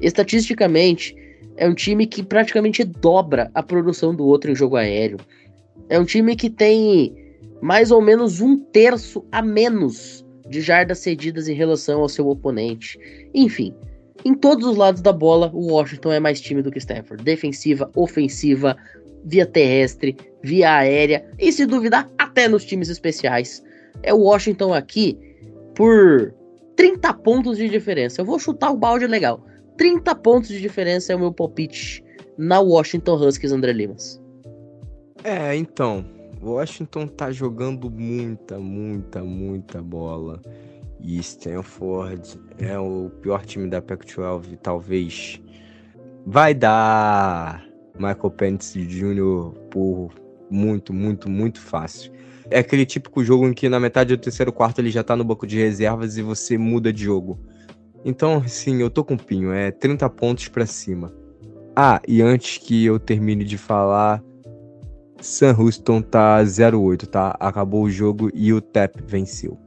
[0.01, 1.15] Estatisticamente,
[1.57, 5.17] é um time que praticamente dobra a produção do outro em jogo aéreo.
[5.89, 7.15] É um time que tem
[7.61, 12.99] mais ou menos um terço a menos de jardas cedidas em relação ao seu oponente.
[13.33, 13.73] Enfim,
[14.25, 17.23] em todos os lados da bola, o Washington é mais time do que Stanford.
[17.23, 18.77] Defensiva, ofensiva,
[19.25, 23.63] via terrestre, via aérea e, se duvidar, até nos times especiais.
[24.01, 25.17] É o Washington aqui
[25.75, 26.33] por
[26.75, 28.21] 30 pontos de diferença.
[28.21, 29.45] Eu vou chutar o balde legal.
[29.77, 32.03] 30 pontos de diferença é o meu palpite
[32.37, 34.21] na Washington Huskies, André Limas.
[35.23, 36.05] É, então,
[36.41, 40.41] Washington tá jogando muita, muita, muita bola.
[41.03, 45.41] E Stanford é o pior time da Pac-12, talvez.
[46.25, 47.61] Vai dar
[47.95, 49.51] Michael Penix Jr.
[49.69, 50.11] por
[50.49, 52.11] muito, muito, muito fácil.
[52.49, 55.25] É aquele típico jogo em que na metade do terceiro quarto ele já tá no
[55.25, 57.37] banco de reservas e você muda de jogo.
[58.05, 61.13] Então, sim, eu tô com pinho, é 30 pontos para cima.
[61.75, 64.23] Ah, e antes que eu termine de falar,
[65.19, 67.35] Sam Houston tá 0-8, tá?
[67.39, 69.57] Acabou o jogo e o TEP venceu.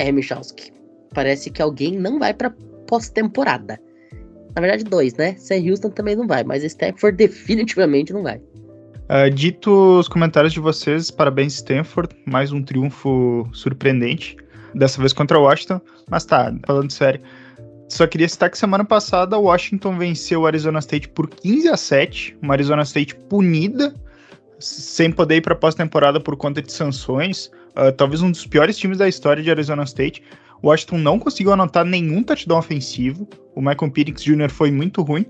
[0.00, 0.72] É, Michalski.
[1.14, 2.50] Parece que alguém não vai pra
[2.86, 3.78] pós-temporada.
[4.56, 5.34] Na verdade, dois, né?
[5.36, 8.38] Sam Houston também não vai, mas Stanford definitivamente não vai.
[8.38, 14.38] Uh, dito os comentários de vocês, parabéns Stanford, mais um triunfo surpreendente,
[14.74, 15.82] dessa vez contra o Washington.
[16.08, 17.20] Mas tá, falando sério,
[17.86, 21.76] só queria citar que semana passada o Washington venceu o Arizona State por 15 a
[21.76, 23.94] 7, uma Arizona State punida,
[24.58, 28.98] sem poder ir para pós-temporada por conta de sanções, uh, talvez um dos piores times
[28.98, 30.22] da história de Arizona State.
[30.62, 33.28] O Washington não conseguiu anotar nenhum touchdown ofensivo.
[33.54, 34.50] O Michael Penix Jr.
[34.50, 35.24] foi muito ruim.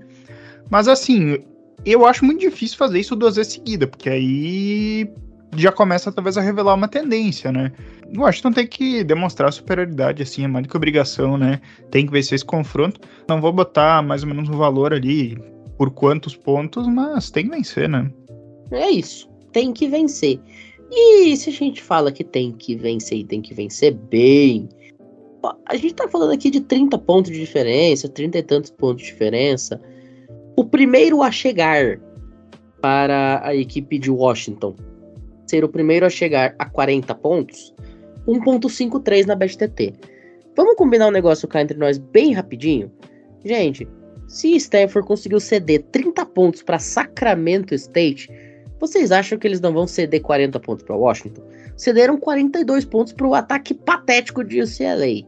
[0.69, 1.37] Mas assim,
[1.85, 5.09] eu acho muito difícil fazer isso duas vezes seguida, porque aí
[5.55, 7.71] já começa talvez a revelar uma tendência, né?
[8.15, 11.59] O Washington tem que demonstrar superioridade, assim, é mais do que obrigação, né?
[11.89, 12.99] Tem que vencer esse confronto.
[13.27, 15.37] Não vou botar mais ou menos um valor ali
[15.77, 18.09] por quantos pontos, mas tem que vencer, né?
[18.71, 20.39] É isso, tem que vencer.
[20.91, 24.67] E se a gente fala que tem que vencer e tem que vencer bem,
[25.65, 29.11] a gente tá falando aqui de 30 pontos de diferença, 30 e tantos pontos de
[29.11, 29.81] diferença.
[30.55, 31.97] O primeiro a chegar
[32.81, 34.75] para a equipe de Washington
[35.47, 37.73] ser o primeiro a chegar a 40 pontos,
[38.25, 39.93] 1.53 na BSTT.
[40.55, 42.91] Vamos combinar um negócio cá entre nós bem rapidinho?
[43.43, 43.87] Gente,
[44.27, 48.29] se Stanford conseguiu ceder 30 pontos para Sacramento State,
[48.81, 51.43] vocês acham que eles não vão ceder 40 pontos para Washington?
[51.77, 55.23] Cederam 42 pontos para o ataque patético de UCLA.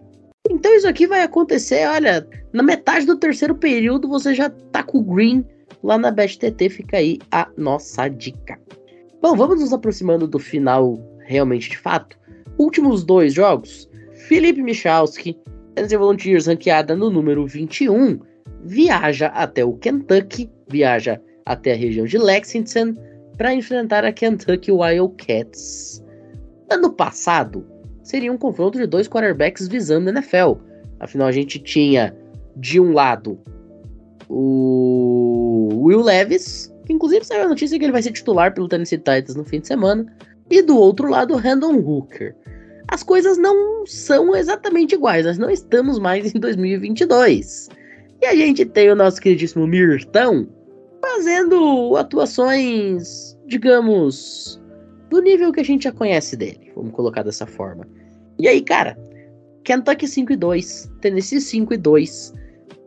[0.49, 4.97] Então isso aqui vai acontecer, olha, na metade do terceiro período você já tá com
[4.97, 5.45] o Green
[5.83, 8.59] lá na BestTT, fica aí a nossa dica.
[9.21, 12.17] Bom, vamos nos aproximando do final realmente de fato.
[12.57, 13.87] Últimos dois jogos,
[14.27, 15.37] Felipe Michalski,
[15.75, 18.19] Tennessee Volunteers ranqueada no número 21,
[18.63, 22.95] viaja até o Kentucky, viaja até a região de Lexington
[23.37, 26.03] para enfrentar a Kentucky Wildcats.
[26.69, 27.65] Ano passado,
[28.03, 30.55] seria um confronto de dois quarterbacks visando a NFL.
[30.99, 32.15] Afinal, a gente tinha
[32.55, 33.39] de um lado
[34.29, 38.97] o Will Levis, que inclusive saiu a notícia que ele vai ser titular pelo Tennessee
[38.97, 40.05] Titans no fim de semana,
[40.49, 42.35] e do outro lado o Randall Hooker.
[42.87, 47.69] As coisas não são exatamente iguais, nós não estamos mais em 2022.
[48.21, 50.47] E a gente tem o nosso queridíssimo Mirtão
[51.03, 54.61] fazendo atuações, digamos,
[55.09, 57.85] do nível que a gente já conhece dele, vamos colocar dessa forma.
[58.39, 58.97] E aí, cara,
[59.65, 62.33] Kentucky 5 e 2, Tennessee 5 e 2,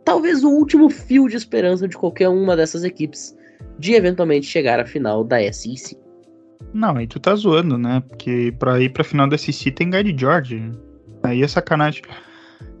[0.03, 3.37] talvez o último fio de esperança de qualquer uma dessas equipes
[3.77, 5.95] de eventualmente chegar à final da SEC.
[6.73, 8.03] Não, aí tu tá zoando, né?
[8.09, 10.71] Porque pra ir pra final da SEC tem Guide George.
[11.21, 12.01] Aí é sacanagem.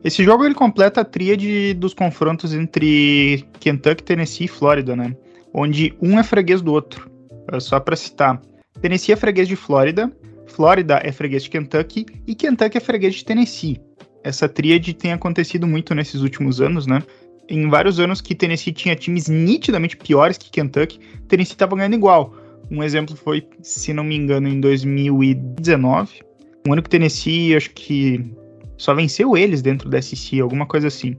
[0.03, 5.15] Esse jogo ele completa a tríade dos confrontos entre Kentucky, Tennessee e Flórida, né?
[5.59, 7.09] Onde um é freguês do outro.
[7.59, 8.39] Só pra citar.
[8.79, 13.25] Tennessee é freguês de Flórida, Flórida é freguês de Kentucky e Kentucky é freguês de
[13.25, 13.81] Tennessee.
[14.23, 17.01] Essa tríade tem acontecido muito nesses últimos anos, né?
[17.49, 22.35] Em vários anos que Tennessee tinha times nitidamente piores que Kentucky, Tennessee estava ganhando igual.
[22.69, 26.21] Um exemplo foi, se não me engano, em 2019,
[26.67, 28.23] um ano que Tennessee, acho que
[28.77, 31.17] só venceu eles dentro da SEC, alguma coisa assim.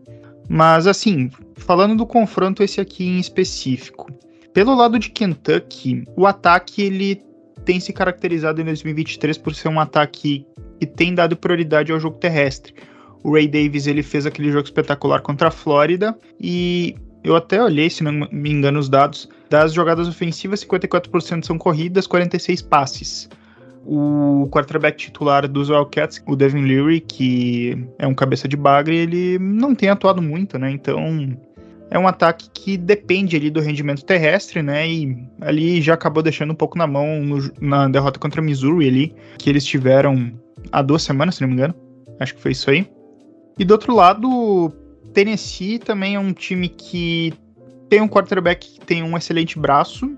[0.49, 4.13] Mas assim, falando do confronto esse aqui em específico,
[4.59, 7.23] pelo lado de Kentucky, o ataque ele
[7.65, 10.45] tem se caracterizado em 2023 por ser um ataque
[10.81, 12.75] que tem dado prioridade ao jogo terrestre.
[13.23, 17.89] O Ray Davis ele fez aquele jogo espetacular contra a Flórida e eu até olhei,
[17.89, 19.29] se não me engano, os dados.
[19.49, 23.31] Das jogadas ofensivas, 54% são corridas, 46 passes.
[23.87, 29.39] O quarterback titular dos Wildcats, o Devin Leary, que é um cabeça de bagre, ele
[29.39, 30.69] não tem atuado muito, né?
[30.69, 31.39] Então
[31.91, 34.89] é um ataque que depende ali do rendimento terrestre, né?
[34.89, 39.15] E ali já acabou deixando um pouco na mão no, na derrota contra Missouri ali,
[39.39, 40.33] que eles tiveram
[40.71, 41.75] há duas semanas, se não me engano.
[42.21, 42.87] Acho que foi isso aí.
[43.59, 44.73] E do outro lado,
[45.15, 47.33] Tennessee também é um time que
[47.89, 50.11] tem um quarterback que tem um excelente braço,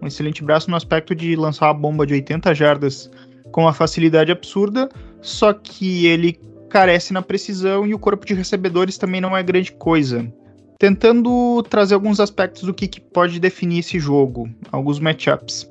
[0.00, 3.10] um excelente braço no aspecto de lançar uma bomba de 80 jardas
[3.50, 4.88] com uma facilidade absurda,
[5.20, 9.72] só que ele carece na precisão e o corpo de recebedores também não é grande
[9.72, 10.30] coisa.
[10.78, 15.70] Tentando trazer alguns aspectos do que, que pode definir esse jogo, alguns matchups.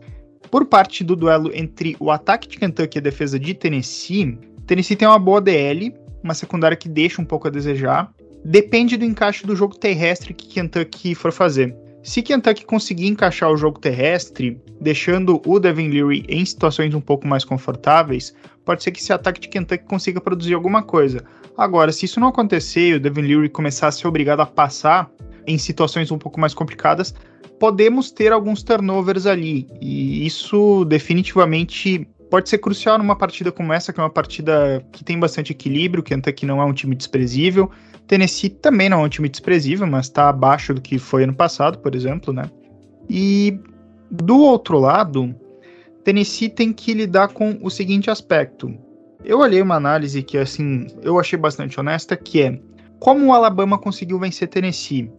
[0.50, 4.96] Por parte do duelo entre o ataque de Kentucky e a defesa de Tennessee, Tennessee
[4.96, 5.94] tem uma boa DL,
[6.24, 8.12] uma secundária que deixa um pouco a desejar.
[8.44, 11.76] Depende do encaixe do jogo terrestre que Kentucky for fazer.
[12.06, 17.28] Se Kentucky conseguir encaixar o jogo terrestre, deixando o Devin Leary em situações um pouco
[17.28, 18.32] mais confortáveis,
[18.64, 21.26] pode ser que esse ataque de Kentucky consiga produzir alguma coisa.
[21.58, 25.10] Agora, se isso não acontecer e o Devin Leary começar a ser obrigado a passar
[25.48, 27.12] em situações um pouco mais complicadas,
[27.60, 29.68] podemos ter alguns turnovers ali.
[29.82, 35.04] E isso definitivamente pode ser crucial numa partida como essa, que é uma partida que
[35.04, 36.04] tem bastante equilíbrio.
[36.04, 37.72] Kentucky não é um time desprezível.
[38.08, 41.80] Tennessee também não é um time desprezível, mas está abaixo do que foi ano passado,
[41.80, 42.50] por exemplo, né?
[43.10, 43.60] E
[44.12, 45.36] do outro lado,
[46.04, 48.74] Tennessee tem que lidar com o seguinte aspecto.
[49.24, 52.60] Eu olhei uma análise que, assim, eu achei bastante honesta, que é
[53.00, 55.12] como o Alabama conseguiu vencer Tennessee.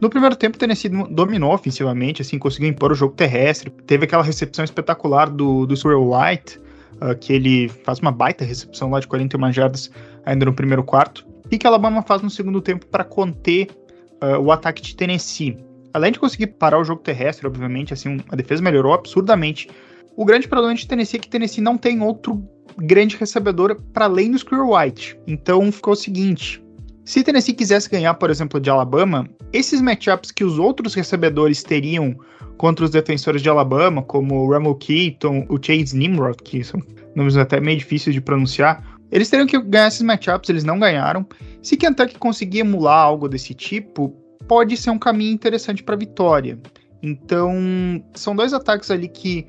[0.00, 3.70] No primeiro tempo, Tennessee dominou ofensivamente, assim, conseguiu impor o jogo terrestre.
[3.86, 6.58] Teve aquela recepção espetacular do, do Surreal White,
[7.02, 9.90] uh, que ele faz uma baita recepção lá de 41 jardas
[10.24, 11.26] ainda no primeiro quarto.
[11.52, 13.68] O que Alabama faz no segundo tempo para conter
[14.22, 15.58] uh, o ataque de Tennessee?
[15.92, 19.68] Além de conseguir parar o jogo terrestre, obviamente, assim, a defesa melhorou absurdamente.
[20.16, 22.40] O grande problema de Tennessee é que Tennessee não tem outro
[22.78, 25.18] grande recebedor para além do Squirrel White.
[25.26, 26.62] Então ficou o seguinte:
[27.04, 32.14] se Tennessee quisesse ganhar, por exemplo, de Alabama, esses matchups que os outros recebedores teriam
[32.58, 36.80] contra os defensores de Alabama, como o Ramel Keaton, o Chase Nimrod, que são
[37.16, 41.26] nomes até meio difíceis de pronunciar, eles teriam que ganhar esses matchups, eles não ganharam.
[41.62, 44.14] Se Kentucky conseguir emular algo desse tipo,
[44.46, 46.58] pode ser um caminho interessante para vitória.
[47.02, 47.54] Então,
[48.14, 49.46] são dois ataques ali que,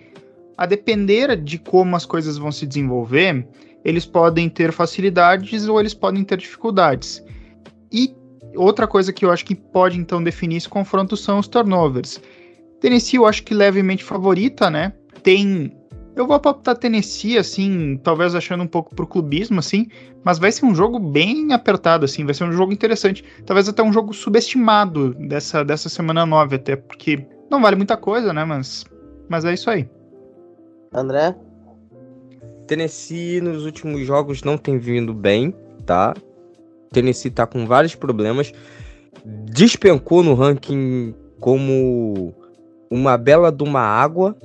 [0.58, 3.46] a depender de como as coisas vão se desenvolver,
[3.84, 7.24] eles podem ter facilidades ou eles podem ter dificuldades.
[7.92, 8.16] E
[8.56, 12.22] outra coisa que eu acho que pode então definir esse confronto são os turnovers.
[12.80, 14.94] Tennessee eu acho que levemente favorita, né?
[15.22, 15.72] Tem
[16.16, 19.88] eu vou apontar Tennessee, assim, talvez achando um pouco pro clubismo, assim,
[20.24, 23.24] mas vai ser um jogo bem apertado, assim, vai ser um jogo interessante.
[23.46, 28.34] Talvez até um jogo subestimado dessa, dessa semana 9, até, porque não vale muita coisa,
[28.34, 28.86] né, mas,
[29.30, 29.90] mas é isso aí.
[30.94, 31.36] André?
[32.68, 35.54] Tennessee nos últimos jogos não tem vindo bem,
[35.86, 36.14] tá?
[36.92, 38.52] Tennessee tá com vários problemas.
[39.26, 42.34] Despencou no ranking como
[42.90, 44.36] uma bela de uma água,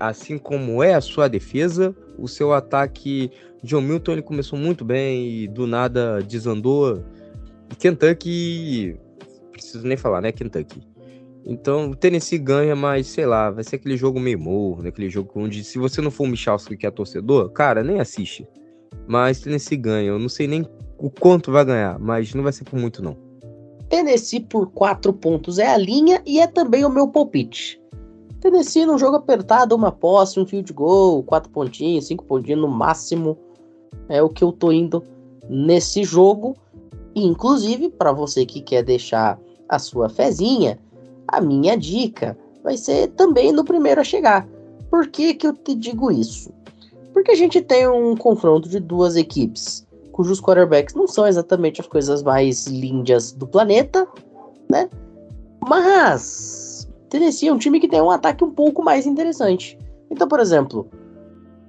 [0.00, 1.94] assim como é a sua defesa.
[2.18, 3.30] O seu ataque,
[3.62, 7.02] John Milton, ele começou muito bem e do nada desandou.
[7.78, 8.96] Kentucky,
[9.52, 10.32] preciso nem falar, né?
[10.32, 10.80] Kentucky.
[11.44, 14.88] Então, o Tennessee ganha, mas sei lá, vai ser aquele jogo meio morro, né?
[14.88, 18.48] aquele jogo onde, se você não for o Michalski que é torcedor, cara, nem assiste.
[19.06, 20.08] Mas Tennessee ganha.
[20.08, 20.66] Eu não sei nem
[20.98, 23.16] o quanto vai ganhar, mas não vai ser por muito, não.
[23.88, 27.80] Tennessee por 4 pontos é a linha e é também o meu palpite.
[28.40, 33.36] Tennessee num jogo apertado, uma posse, um field goal, quatro pontinhos, cinco pontinhos no máximo.
[34.08, 35.02] É o que eu tô indo
[35.48, 36.56] nesse jogo.
[37.14, 40.78] Inclusive, para você que quer deixar a sua fezinha,
[41.26, 44.46] a minha dica vai ser também no primeiro a chegar.
[44.90, 46.52] Por que, que eu te digo isso?
[47.12, 51.86] Porque a gente tem um confronto de duas equipes cujos quarterbacks não são exatamente as
[51.86, 54.08] coisas mais lindas do planeta,
[54.66, 54.88] né?
[55.68, 56.75] Mas
[57.16, 59.78] Tennessee é um time que tem um ataque um pouco mais interessante.
[60.10, 60.86] Então, por exemplo,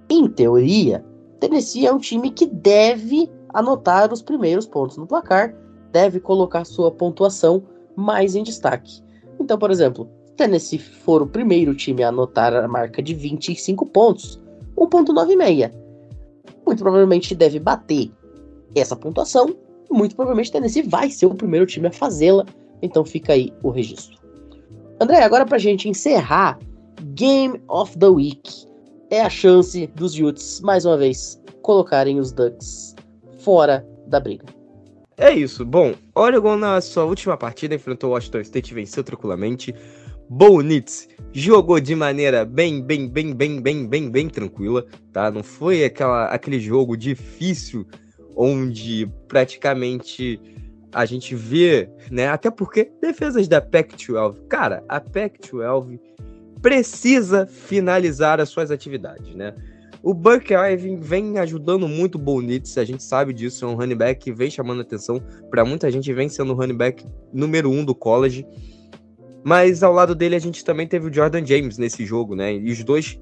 [0.09, 1.05] em teoria,
[1.39, 5.55] Tennessee é um time que deve anotar os primeiros pontos no placar,
[5.93, 7.63] deve colocar sua pontuação
[7.95, 9.01] mais em destaque.
[9.39, 14.41] Então, por exemplo, Tennessee for o primeiro time a anotar a marca de 25 pontos,
[14.77, 15.71] 1.96.
[16.65, 18.11] Muito provavelmente deve bater
[18.75, 19.55] essa pontuação.
[19.89, 22.45] Muito provavelmente Tennessee vai ser o primeiro time a fazê-la.
[22.81, 24.26] Então fica aí o registro.
[24.99, 26.57] André, agora pra gente encerrar,
[27.13, 28.65] Game of the Week.
[29.11, 32.95] é a chance dos Utes, mais uma vez, colocarem os Ducks
[33.39, 34.45] fora da briga.
[35.15, 35.63] É isso.
[35.63, 39.73] Bom, Oregon na sua última partida enfrentou Washington State e venceu tranquilamente.
[40.29, 45.31] Bonitz jogou de maneira bem, bem, bem, bem, bem, bem, bem tranquila, tá?
[45.31, 47.85] Não foi aquela, aquele jogo difícil
[48.35, 50.39] onde praticamente
[50.93, 52.27] a gente vê, né?
[52.27, 55.99] Até porque defesas da Pac-12, cara, a Pac-12
[56.61, 59.53] precisa finalizar as suas atividades, né?
[60.03, 63.95] O Buck Irving vem ajudando muito o Bonitz, a gente sabe disso, é um running
[63.95, 67.83] back que vem chamando atenção para muita gente, vem sendo o running back número um
[67.83, 68.45] do college.
[69.43, 72.53] Mas ao lado dele a gente também teve o Jordan James nesse jogo, né?
[72.53, 73.19] E os dois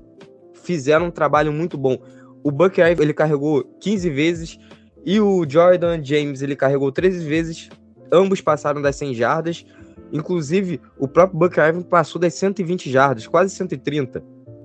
[0.54, 1.98] fizeram um trabalho muito bom.
[2.44, 4.60] O Buck Irving, ele carregou 15 vezes
[5.06, 7.70] e o Jordan James, ele carregou 13 vezes.
[8.12, 9.66] Ambos passaram das 100 jardas.
[10.12, 14.24] Inclusive, o próprio Buck Irving passou das 120 jardas, quase 130.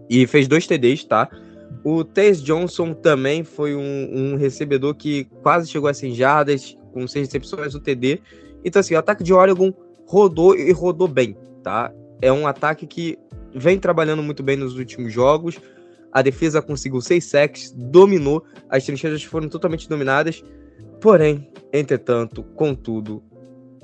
[0.08, 1.28] E fez dois TDs, tá?
[1.84, 7.06] O Tess Johnson também foi um, um, recebedor que quase chegou a 100 jardas, com
[7.06, 8.20] 6 recepções, o TD.
[8.64, 9.72] Então, assim, o ataque de Oregon
[10.06, 11.92] rodou e rodou bem, tá?
[12.20, 13.18] É um ataque que
[13.54, 15.58] vem trabalhando muito bem nos últimos jogos.
[16.12, 20.42] A defesa conseguiu 6 sacks, dominou, as trincheiras foram totalmente dominadas.
[21.00, 23.22] Porém, entretanto, contudo,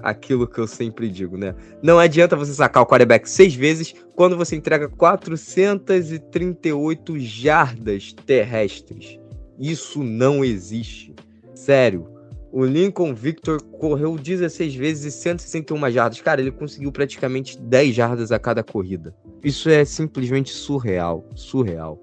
[0.02, 1.54] aquilo que eu sempre digo, né?
[1.82, 9.18] Não adianta você sacar o quarterback seis vezes quando você entrega 438 jardas terrestres.
[9.58, 11.14] Isso não existe.
[11.54, 12.06] Sério.
[12.52, 16.20] O Lincoln Victor correu 16 vezes e 161 jardas.
[16.20, 19.14] Cara, ele conseguiu praticamente 10 jardas a cada corrida.
[19.42, 21.28] Isso é simplesmente surreal.
[21.34, 22.02] Surreal.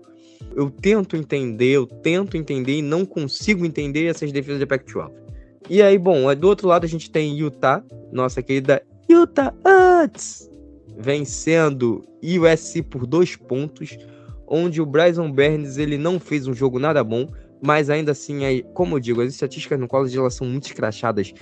[0.55, 5.11] Eu tento entender, eu tento entender e não consigo entender essas defesas de Pac-12.
[5.69, 9.53] E aí, bom, do outro lado a gente tem Utah, nossa querida Utah
[10.03, 10.49] Utes,
[10.97, 13.97] vencendo USC por dois pontos,
[14.47, 17.27] onde o Bryson Burns ele não fez um jogo nada bom,
[17.61, 21.33] mas ainda assim, aí, como eu digo, as estatísticas no college elas são muito escrachadas,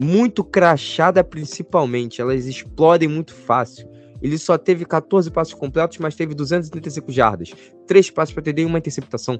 [0.00, 3.89] muito crachada principalmente, elas explodem muito fácil.
[4.22, 7.52] Ele só teve 14 passos completos, mas teve 235 jardas,
[7.86, 9.38] 3 passos para TD e uma interceptação.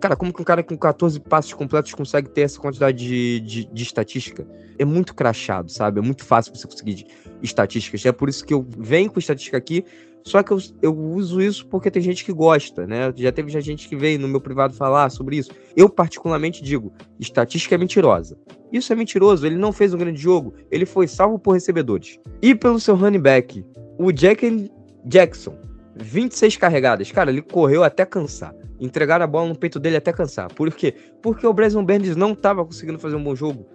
[0.00, 3.64] Cara, como que um cara com 14 passos completos consegue ter essa quantidade de, de,
[3.64, 4.46] de, estatística?
[4.78, 5.98] É muito crachado, sabe?
[5.98, 7.04] É muito fácil você conseguir
[7.42, 8.06] estatísticas.
[8.06, 9.84] É por isso que eu venho com estatística aqui,
[10.24, 13.12] só que eu, eu uso isso porque tem gente que gosta, né?
[13.16, 15.50] Já teve já gente que veio no meu privado falar sobre isso.
[15.74, 18.38] Eu, particularmente, digo: estatística é mentirosa.
[18.70, 22.18] Isso é mentiroso, ele não fez um grande jogo, ele foi salvo por recebedores.
[22.42, 23.64] E pelo seu running back,
[23.98, 24.70] o Jack
[25.04, 25.58] Jackson,
[25.96, 27.10] 26 carregadas.
[27.10, 28.54] Cara, ele correu até cansar.
[28.80, 30.52] Entregaram a bola no peito dele até cansar.
[30.54, 30.94] Por quê?
[31.20, 33.66] Porque o Bryson Bendis não estava conseguindo fazer um bom jogo.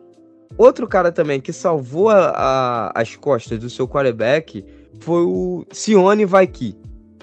[0.57, 4.63] Outro cara também que salvou a, a, as costas do seu quarterback
[4.99, 6.77] foi o Sione Vaiki,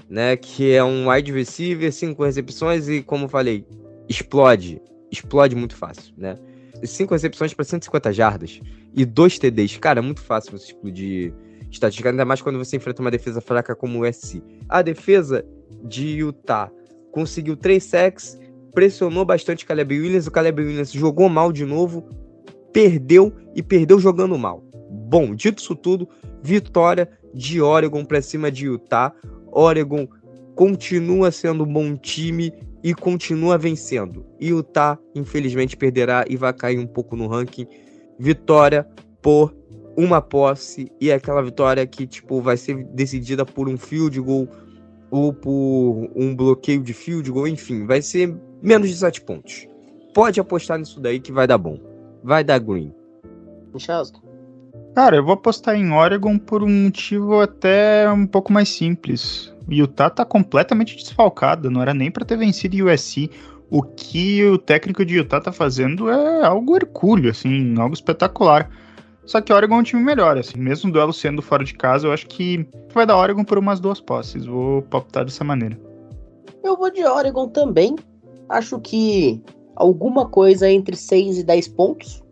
[0.09, 0.37] né?
[0.37, 3.65] Que é um wide receiver, cinco recepções e, como falei,
[4.09, 4.83] explode.
[5.11, 6.37] Explode muito fácil, né?
[6.85, 8.61] Cinco recepções para 150 jardas
[8.93, 9.77] e dois TDs.
[9.79, 11.33] Cara, é muito fácil você explodir
[11.71, 14.43] estatística, ainda mais quando você enfrenta uma defesa fraca como o USC.
[14.69, 15.45] A defesa
[15.85, 16.71] de Utah
[17.13, 18.39] conseguiu três sacks,
[18.73, 22.07] pressionou bastante o Caleb Williams, o Caleb Williams jogou mal de novo,
[22.73, 24.65] perdeu e perdeu jogando mal.
[24.91, 26.09] Bom, dito isso tudo,
[26.43, 29.13] vitória de Oregon para cima de Utah.
[29.53, 30.09] Oregon
[30.55, 32.53] continua sendo um bom time
[32.83, 34.25] e continua vencendo.
[34.39, 37.67] E Utah, infelizmente, perderá e vai cair um pouco no ranking.
[38.19, 38.87] Vitória
[39.23, 39.55] por
[39.97, 44.49] uma posse e aquela vitória que tipo vai ser decidida por um field goal
[45.11, 49.67] ou por um bloqueio de field goal, enfim, vai ser menos de 7 pontos.
[50.15, 51.79] Pode apostar nisso daí que vai dar bom.
[52.23, 52.93] Vai dar green.
[53.73, 54.21] Michalski.
[54.95, 59.55] Cara, eu vou apostar em Oregon por um motivo até um pouco mais simples.
[59.69, 63.31] O Utah tá completamente desfalcado, não era nem para ter vencido o USC.
[63.71, 68.69] O que o técnico de Utah tá fazendo é algo hercúleo, assim, algo espetacular.
[69.31, 72.05] Só que Oregon é um time melhor, assim, mesmo o duelo sendo fora de casa,
[72.05, 74.45] eu acho que vai dar Oregon por umas duas posses.
[74.45, 75.79] Vou palpitar dessa maneira.
[76.65, 77.95] Eu vou de Oregon também.
[78.49, 79.41] Acho que
[79.77, 82.25] alguma coisa entre 6 e 10 pontos,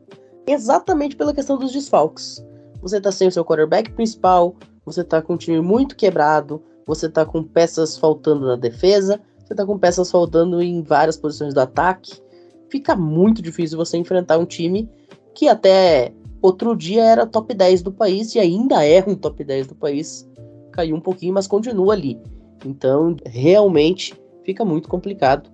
[0.45, 2.45] exatamente pela questão dos desfalques.
[2.83, 7.09] Você tá sem o seu quarterback principal, você tá com um time muito quebrado, você
[7.09, 11.61] tá com peças faltando na defesa, você tá com peças faltando em várias posições do
[11.61, 12.21] ataque.
[12.69, 14.91] Fica muito difícil você enfrentar um time
[15.33, 19.69] que até Outro dia era top 10 do país e ainda é um top 10
[19.69, 20.29] do país.
[20.73, 22.19] Caiu um pouquinho, mas continua ali.
[22.65, 24.15] Então, realmente
[24.45, 25.51] fica muito complicado.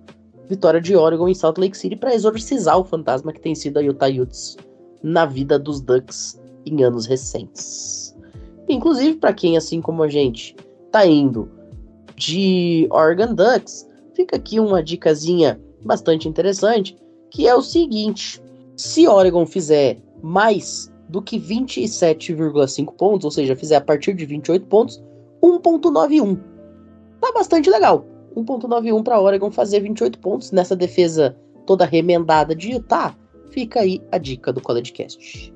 [0.47, 3.81] Vitória de Oregon em Salt Lake City para exorcizar o fantasma que tem sido a
[3.81, 4.57] Utah Utes
[5.01, 8.15] na vida dos Ducks em anos recentes.
[8.69, 10.55] Inclusive, para quem, assim como a gente,
[10.91, 11.49] tá indo
[12.15, 16.97] de Oregon Ducks, fica aqui uma dicasinha bastante interessante,
[17.29, 18.41] que é o seguinte:
[18.75, 24.65] se Oregon fizer mais do que 27,5 pontos, ou seja, fizer a partir de 28
[24.67, 25.03] pontos,
[25.41, 26.39] 1.91.
[27.21, 28.05] Tá bastante legal.
[28.35, 31.35] 1.91 para Oregon fazer 28 pontos nessa defesa
[31.65, 33.15] toda remendada de Utah.
[33.51, 35.53] Fica aí a dica do College Cast.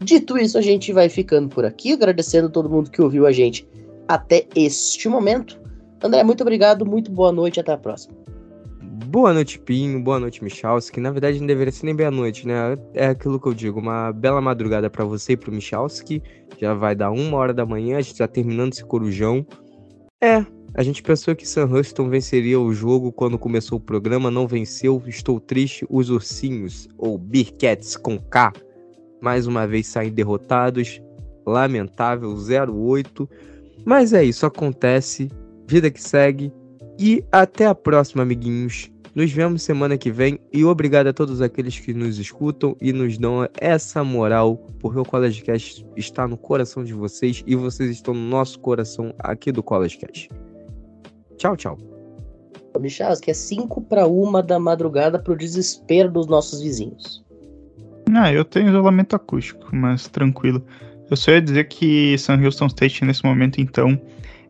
[0.00, 3.66] Dito isso, a gente vai ficando por aqui, agradecendo todo mundo que ouviu a gente
[4.06, 5.60] até este momento.
[6.02, 8.14] André, muito obrigado, muito boa noite, até a próxima.
[9.10, 9.98] Boa noite, Pinho.
[10.02, 11.00] Boa noite, Michalski.
[11.00, 12.76] Na verdade, não deveria ser nem boa noite, né?
[12.92, 13.80] É aquilo que eu digo.
[13.80, 16.22] Uma bela madrugada para você e pro Michalski.
[16.58, 17.96] Já vai dar uma hora da manhã.
[17.96, 19.46] A gente tá terminando esse corujão.
[20.22, 20.44] É,
[20.74, 24.30] a gente pensou que Sam Houston venceria o jogo quando começou o programa.
[24.30, 25.02] Não venceu.
[25.06, 25.86] Estou triste.
[25.88, 28.52] Os ursinhos, ou Bearcats com K,
[29.22, 31.00] mais uma vez saem derrotados.
[31.46, 33.26] Lamentável, 0-8.
[33.86, 35.30] Mas é isso, acontece.
[35.66, 36.52] Vida que segue.
[36.98, 38.90] E até a próxima, amiguinhos.
[39.14, 43.18] Nos vemos semana que vem e obrigado a todos aqueles que nos escutam e nos
[43.18, 48.14] dão essa moral, porque o College Cast está no coração de vocês e vocês estão
[48.14, 50.28] no nosso coração aqui do College Cast.
[51.36, 51.78] Tchau, tchau.
[52.78, 57.24] Michas, que é 5 para uma da madrugada para o desespero dos nossos vizinhos.
[58.14, 60.64] Ah, eu tenho isolamento acústico, mas tranquilo.
[61.10, 64.00] Eu só ia dizer que San Houston State nesse momento, então,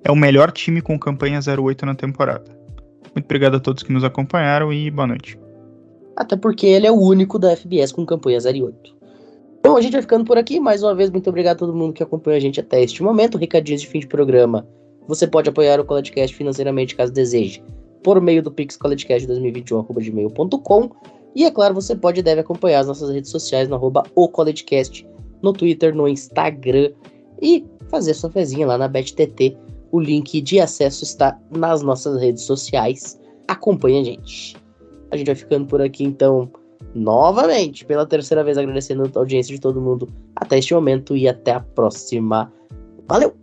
[0.05, 2.58] é o melhor time com campanha 08 na temporada.
[3.15, 5.39] Muito obrigado a todos que nos acompanharam e boa noite.
[6.17, 8.97] Até porque ele é o único da FBS com campanha 08.
[9.63, 10.59] Bom, a gente vai ficando por aqui.
[10.59, 13.39] Mais uma vez, muito obrigado a todo mundo que acompanha a gente até este momento.
[13.39, 14.67] Recadinhos de fim de programa.
[15.07, 17.63] Você pode apoiar o CollegeCast financeiramente caso deseje,
[18.03, 20.91] por meio do Pix CollegeCast2021.gmail.com.
[21.35, 24.31] E é claro, você pode e deve acompanhar as nossas redes sociais no arroba o
[25.43, 26.91] no Twitter, no Instagram
[27.41, 29.57] e fazer sua fezinha lá na BetTT
[29.91, 33.21] o link de acesso está nas nossas redes sociais.
[33.47, 34.57] Acompanhe a gente.
[35.11, 36.51] A gente vai ficando por aqui então,
[36.95, 41.53] novamente, pela terceira vez agradecendo a audiência de todo mundo até este momento e até
[41.53, 42.53] a próxima.
[43.09, 43.35] Valeu!